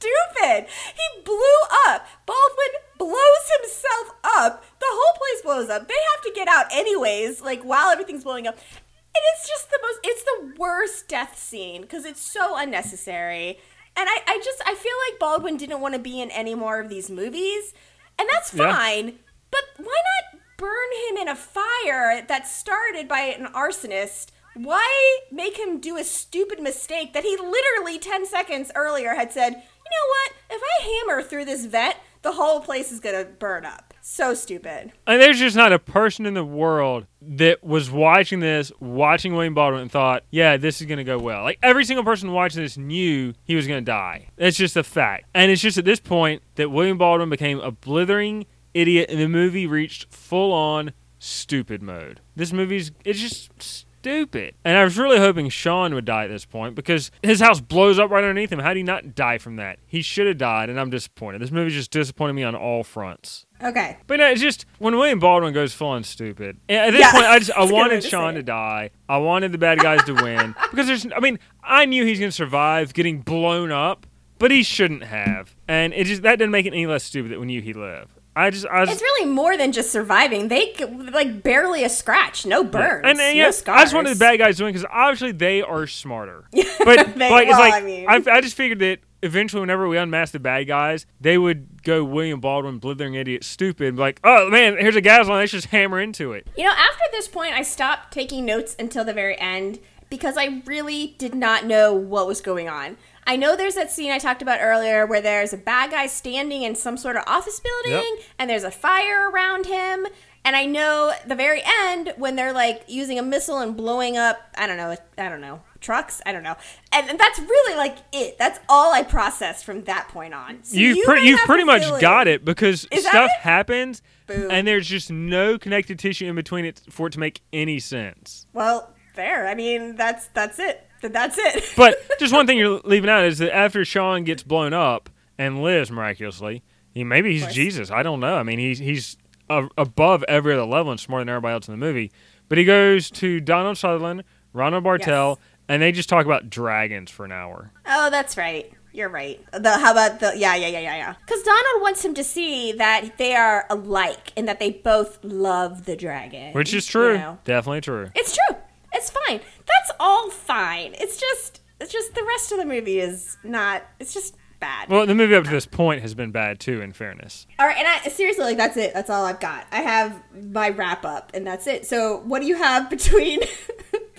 [0.00, 0.66] stupid.
[0.94, 2.06] He blew up.
[2.26, 4.64] Baldwin blows himself up.
[4.78, 5.88] The whole place blows up.
[5.88, 8.54] They have to get out anyways, like while everything's blowing up.
[8.54, 13.58] And it's just the most it's the worst death scene because it's so unnecessary.
[13.96, 16.80] And I, I just I feel like Baldwin didn't want to be in any more
[16.80, 17.74] of these movies.
[18.18, 18.72] And that's Yeah.
[18.72, 19.18] fine.
[19.50, 19.84] But why
[20.32, 24.28] not burn him in a fire that started by an arsonist?
[24.54, 29.62] Why make him do a stupid mistake that he literally 10 seconds earlier had said,
[29.90, 30.32] you know what?
[30.56, 33.94] If I hammer through this vent, the whole place is to burn up.
[34.02, 34.92] So stupid.
[35.06, 39.54] And there's just not a person in the world that was watching this, watching William
[39.54, 41.42] Baldwin, and thought, yeah, this is going to go well.
[41.42, 44.28] Like every single person watching this knew he was going to die.
[44.36, 45.26] It's just a fact.
[45.34, 49.28] And it's just at this point that William Baldwin became a blithering idiot, and the
[49.28, 52.20] movie reached full on stupid mode.
[52.36, 54.54] This movie's, it's just stupid.
[54.64, 57.98] And I was really hoping Sean would die at this point because his house blows
[57.98, 58.58] up right underneath him.
[58.58, 59.78] How do you not die from that?
[59.86, 61.40] He should have died, and I'm disappointed.
[61.42, 63.46] This movie just disappointed me on all fronts.
[63.62, 63.98] Okay.
[64.06, 66.58] But no, it's just when William Baldwin goes full on stupid.
[66.68, 68.42] At this Yeah, point, I just I that's a good way wanted to Sean to
[68.42, 68.90] die.
[69.08, 71.06] I wanted the bad guys to win because there's.
[71.14, 74.06] I mean, I knew he's gonna survive getting blown up,
[74.38, 75.54] but he shouldn't have.
[75.68, 78.18] And it just that didn't make it any less stupid that we knew he lived.
[78.36, 78.90] I just I was.
[78.90, 80.48] It's really more than just surviving.
[80.48, 80.74] They
[81.12, 83.80] like barely a scratch, no burns, and, and no scars.
[83.80, 86.44] I just wanted the bad guys win because obviously they are smarter.
[86.84, 88.06] But They- like it's well, like I mean.
[88.08, 92.04] I, I just figured that eventually, whenever we unmask the bad guys, they would go
[92.04, 96.00] William Baldwin, blithering idiot, stupid, like, oh man, here's a gas line, let's just hammer
[96.00, 96.46] into it.
[96.56, 99.78] You know, after this point, I stopped taking notes until the very end
[100.08, 102.96] because I really did not know what was going on.
[103.30, 106.62] I know there's that scene I talked about earlier where there's a bad guy standing
[106.64, 108.24] in some sort of office building Yep.
[108.40, 110.04] and there's a fire around him.
[110.44, 114.38] And I know the very end when they're like using a missile and blowing up,
[114.58, 116.56] I don't know, I don't know, trucks, I don't know.
[116.92, 118.36] And, and that's really like it.
[118.36, 120.64] That's all I processed from that point on.
[120.64, 123.40] So you've you pre- you've pretty much got it because Is stuff it?
[123.42, 124.50] happens Boom.
[124.50, 128.46] and there's just no connective tissue in between it for it to make any sense.
[128.52, 129.46] Well, fair.
[129.46, 130.84] I mean, that's that's it.
[131.00, 131.64] That's it.
[131.76, 135.62] But just one thing you're leaving out is that after Sean gets blown up and
[135.62, 137.46] lives miraculously, he maybe he's.
[137.52, 137.90] Jesus.
[137.90, 138.36] I don't know.
[138.36, 139.16] I mean, he's he's
[139.48, 142.10] a, above every other level and smarter than everybody else in the movie.
[142.48, 145.46] But he goes to Donald Sutherland, Ronald Bartel, Yes.
[145.68, 147.70] and they just talk about dragons for an hour.
[147.86, 148.70] Oh, that's right.
[148.92, 149.40] You're right.
[149.52, 151.14] The how about the yeah yeah yeah yeah yeah?
[151.24, 155.84] Because Donald wants him to see that they are alike and that they both love
[155.84, 157.16] the dragon, Which is you true.
[157.16, 157.38] know.
[157.44, 158.10] Definitely true.
[158.16, 158.56] It's true.
[158.92, 159.40] It's fine.
[159.66, 160.94] That's all fine.
[160.98, 163.84] It's just it's just the rest of the movie is not.
[164.00, 164.88] It's just bad.
[164.88, 167.46] Well, the movie up to this point has been bad too, in fairness.
[167.58, 168.92] all right, and I seriously like that's it.
[168.92, 169.66] That's all I've got.
[169.70, 171.86] I have my wrap up, and that's it.
[171.86, 173.40] So what do you have between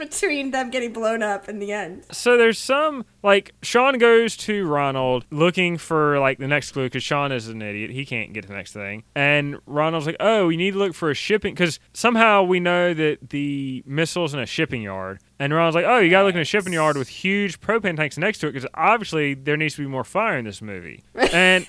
[0.02, 2.06] between them getting blown up in the end?
[2.12, 7.04] So there's some like Sean goes to Ronald looking for like the next clue because
[7.04, 7.92] Sean is an idiot.
[7.92, 9.04] He can't get the next thing.
[9.16, 12.94] And Ronald's like, "Oh, we need to look for a shipping because somehow we know
[12.94, 16.42] that the missile's in a shipping yard." And Ronald's like, "Oh, you gotta look in
[16.42, 19.82] a shipping yard with huge propane tanks next to it because obviously there needs to
[19.84, 21.66] be more fire in this movie." And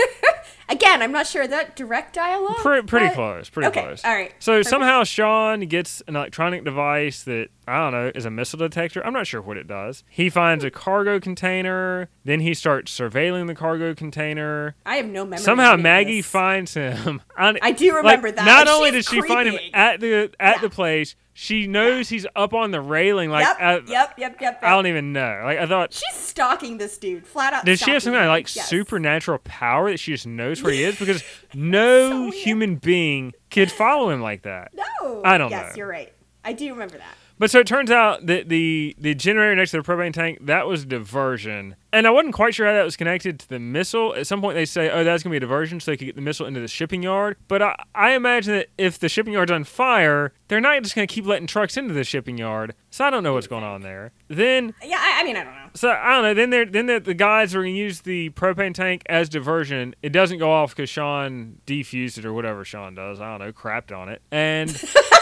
[0.73, 2.57] Again, I'm not sure that direct dialogue.
[2.57, 3.51] Pre- pretty But- close.
[3.51, 4.05] Pretty okay, close.
[4.05, 4.71] all right, So perfect.
[4.71, 9.05] somehow Sean gets an electronic device that I don't know is a missile detector.
[9.07, 10.03] I'm not sure what it does.
[10.09, 12.09] He finds a cargo container.
[12.25, 14.75] Then he starts surveilling the cargo container.
[14.87, 15.39] I have no memory.
[15.39, 16.27] Somehow Maggie this.
[16.27, 17.21] finds him.
[17.37, 18.45] I, I do remember that.
[18.45, 20.61] Not Like, only does she find him at the at Yeah.
[20.63, 23.31] the place, she knows he's up on the railing.
[23.31, 24.59] Like Yep, at- yep, yep, yep.
[24.63, 25.43] I don't even know.
[25.45, 25.93] Like I thought.
[25.93, 27.65] She's stalking this dude, flat out.
[27.65, 28.69] Does she have some kind of like Yes.
[28.69, 30.99] supernatural power that she just knows where he is?
[30.99, 31.23] Because
[31.55, 34.73] no So human being could follow him like that.
[34.75, 35.57] No, I don't know.
[35.57, 35.79] yes, know.
[35.79, 36.13] you're right.
[36.45, 37.15] I do remember that.
[37.39, 40.67] But so it turns out that the the generator next to the propane tank that
[40.67, 44.15] was diversion, and I wasn't quite sure how that was connected to the missile.
[44.15, 46.15] At some point, they say, "Oh, that's gonna be a diversion, so they could get
[46.15, 49.51] the missile into the shipping yard." But I, I imagine that if the shipping yard's
[49.51, 52.75] on fire, they're not just gonna keep letting trucks into the shipping yard.
[52.91, 54.13] So I don't know what's going on there.
[54.29, 55.69] Then Yeah, I, I mean, I don't know.
[55.75, 56.35] so I don't know.
[56.35, 59.95] Then they're then the, the guys are gonna use the propane tank as diversion.
[60.03, 63.21] It doesn't go off because Sean defused it or whatever Sean does.
[63.21, 64.23] I don't know, crapped on it.
[64.31, 64.71] And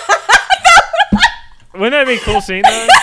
[1.75, 2.87] wouldn't that be a cool scene though?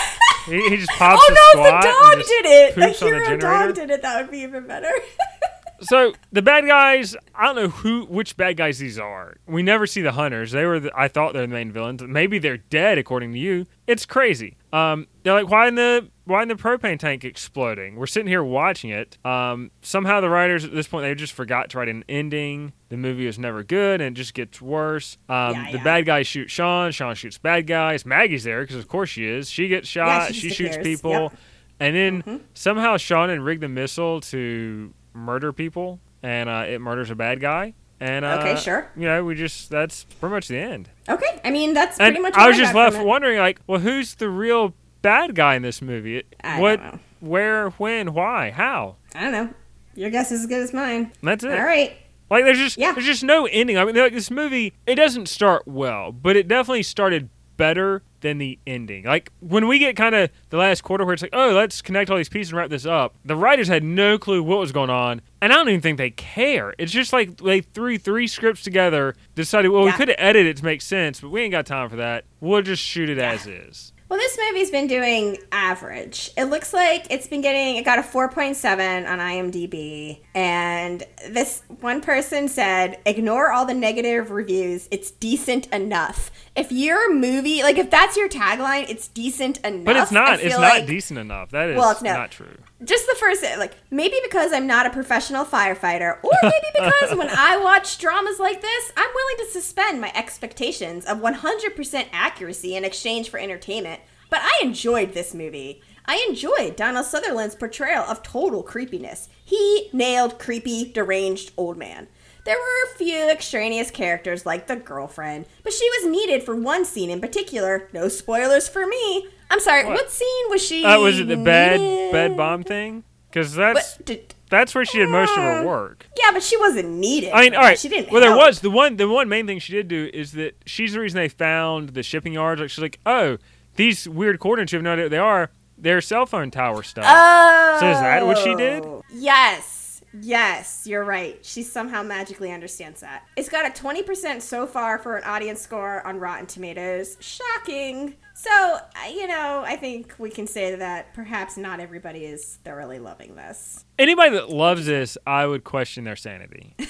[0.48, 2.74] He, he just pops Oh no, squat the dog did it.
[2.74, 4.00] The on the hero dog did it.
[4.00, 4.90] That would be even better.
[5.80, 9.36] So the bad guys, I don't know who which bad guys these are.
[9.46, 10.50] We never see the hunters.
[10.50, 12.02] They were the, I thought they're the main villains.
[12.02, 13.64] Maybe they're dead according to you.
[13.86, 14.56] It's crazy.
[14.72, 17.96] Um, they're like, why in the why in the propane tank exploding?
[17.96, 19.18] We're sitting here watching it.
[19.24, 22.72] Um, somehow the writers at this point they just forgot to write an ending.
[22.90, 25.18] The movie is never good and it just gets worse.
[25.28, 25.84] Um, Yeah, the yeah.
[25.84, 26.92] bad guys shoot Sean.
[26.92, 28.06] Sean shoots bad guys.
[28.06, 29.50] Maggie's there because of course she is.
[29.50, 30.34] She gets shot.
[30.34, 31.10] she she shoots people.
[31.10, 31.32] Yep.
[31.80, 32.36] And then Mm-hmm.
[32.54, 37.40] somehow Sean and rigged the missile to murder people, and uh, it murders a bad
[37.40, 37.74] guy.
[38.00, 38.90] And uh, Okay, sure.
[38.96, 40.88] You know, we just that's pretty much the end.
[41.08, 42.34] okay, I mean that's And pretty much.
[42.36, 44.74] I was just left wondering, like, well, who's the real
[45.08, 46.22] bad guy in this movie?
[46.42, 46.80] I what,
[47.20, 48.96] where, when, why, how?
[49.14, 49.54] I don't know.
[49.94, 51.12] Your guess is as good as mine.
[51.22, 51.50] That's it.
[51.58, 51.96] All right.
[52.30, 52.92] Like, there's just Yeah.
[52.92, 53.78] there's just no ending.
[53.78, 58.38] I mean, like this movie, it doesn't start well, but it definitely started better than
[58.38, 59.04] the ending.
[59.04, 62.10] Like when we get kind of the last quarter where it's like, oh, let's connect
[62.10, 63.14] all these pieces and wrap this up.
[63.24, 66.10] The writers had no clue what was going on, and I don't even think they
[66.10, 66.74] care.
[66.78, 70.56] It's just like they threw three scripts together, decided, well, we could have edited it
[70.58, 72.24] to make sense, but we ain't got time for that.
[72.40, 73.92] We'll just shoot it as is.
[74.08, 76.30] Well, this movie's been doing average.
[76.36, 80.20] It looks like it's been getting, it got a 4.7 on IMDb.
[80.34, 84.88] And this one person said, ignore all the negative reviews.
[84.90, 86.30] It's decent enough.
[86.56, 89.84] If your movie, like if that's your tagline, it's decent enough.
[89.84, 90.40] But it's not.
[90.40, 91.50] It's like not decent enough.
[91.50, 92.14] That is Well, it's no.
[92.14, 92.56] not true.
[92.84, 97.28] Just the first, like maybe because I'm not a professional firefighter, or maybe because when
[97.28, 102.84] I watch dramas like this, I'm willing to suspend my expectations of 100% accuracy in
[102.84, 104.00] exchange for entertainment.
[104.30, 105.82] But I enjoyed this movie.
[106.06, 109.28] I enjoyed Donald Sutherland's portrayal of total creepiness.
[109.44, 112.08] He nailed creepy, deranged old man.
[112.44, 116.86] There were a few extraneous characters like the girlfriend, but she was needed for one
[116.86, 117.88] scene in particular.
[117.92, 119.28] No spoilers for me.
[119.50, 120.10] I'm sorry, what, What?
[120.10, 120.84] scene was she?
[120.84, 122.12] Uh, was it the bad needed?
[122.12, 123.04] bad bomb thing?
[123.30, 126.06] Because that's But did, that's where she did most of her work.
[126.18, 127.30] yeah, but she wasn't needed.
[127.32, 127.68] I mean, all that.
[127.68, 127.78] right.
[127.78, 128.10] She didn't.
[128.10, 128.96] well, there was the one.
[128.96, 132.02] The one main thing she did do is that she's the reason they found the
[132.02, 132.60] shipping yards.
[132.60, 133.36] Like she's like, oh,
[133.76, 134.72] these weird coordinates.
[134.72, 135.50] You have no idea what they are.
[135.76, 137.04] They're cell phone tower stuff.
[137.06, 137.76] Oh.
[137.80, 138.84] So is that what she did?
[139.12, 140.02] Yes.
[140.20, 141.38] Yes, you're right.
[141.44, 143.24] She somehow magically understands that.
[143.36, 147.18] It's got a 20% so far for an audience score on Rotten Tomatoes.
[147.20, 148.14] Shocking.
[148.40, 148.78] So,
[149.12, 153.84] you know, I think we can say that perhaps not everybody is thoroughly loving this.
[153.98, 156.76] Anybody that loves this, I would question their sanity.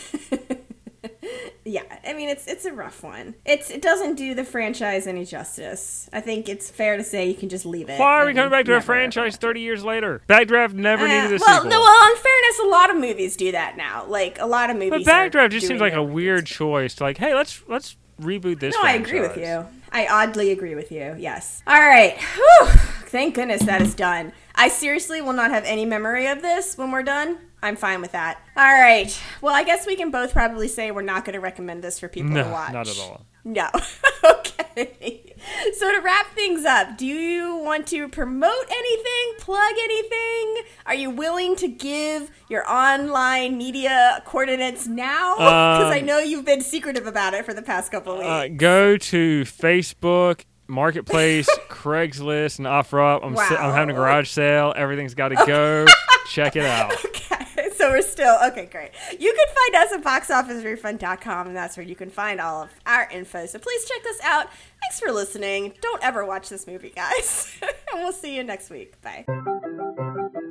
[1.65, 3.35] Yeah, I mean it's it's a rough one.
[3.45, 6.09] It's it doesn't do the franchise any justice.
[6.15, 8.01] I think it's fair to say you can just leave it.
[8.01, 10.23] Why are we coming back to a ever franchise 30 years later?
[10.27, 11.71] Backdraft never Uh, needed a well, sequel.
[11.71, 11.81] no.
[11.81, 14.07] Well, in fairness, a lot of movies do that now.
[14.07, 15.07] Like a lot of movies.
[15.07, 16.95] are Backdraft just seems like a weird choice.
[16.95, 18.75] To like, hey, let's let's reboot this.
[18.75, 19.67] No, I agree with you.
[19.93, 21.15] I oddly agree with you.
[21.19, 21.63] Yes.
[21.67, 22.19] All right.
[22.19, 22.67] Whew.
[23.07, 24.33] Thank goodness that is done.
[24.55, 27.39] I seriously will not have any memory of this when we're done.
[27.63, 28.41] I'm fine with that.
[28.57, 29.19] All right.
[29.41, 32.07] Well, I guess we can both probably say we're not going to recommend this for
[32.09, 32.73] people No, to watch.
[32.73, 33.25] not at all.
[33.49, 33.69] No.
[34.25, 35.35] okay.
[35.75, 40.57] So to wrap things up, do you want to promote anything, plug anything?
[40.85, 45.35] Are you willing to give your online media coordinates now?
[45.79, 48.29] Because I Um, know you've been secretive about it for the past couple of weeks.
[48.29, 53.25] Uh, go to Facebook, Marketplace, Craigslist, and OfferUp.
[53.25, 54.75] I'm, si- I'm having a garage sale.
[54.77, 55.87] Everything's got to go.
[56.31, 56.93] Check it out.
[57.07, 57.47] Okay,
[57.79, 58.67] so we're still okay.
[58.67, 58.91] Great.
[59.19, 63.09] You can find us at boxofficerefund.com, and that's where you can find all of our
[63.11, 63.47] info.
[63.47, 64.49] So please check us out.
[64.83, 65.75] Thanks for listening.
[65.81, 67.57] Don't ever watch this movie, guys.
[67.63, 69.01] and we'll see you next week.
[69.01, 69.25] Bye.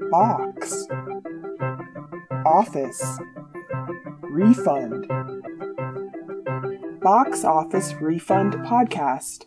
[0.09, 0.87] Box.
[2.45, 3.19] Office.
[4.21, 5.07] Refund.
[7.01, 9.45] Box Office Refund Podcast.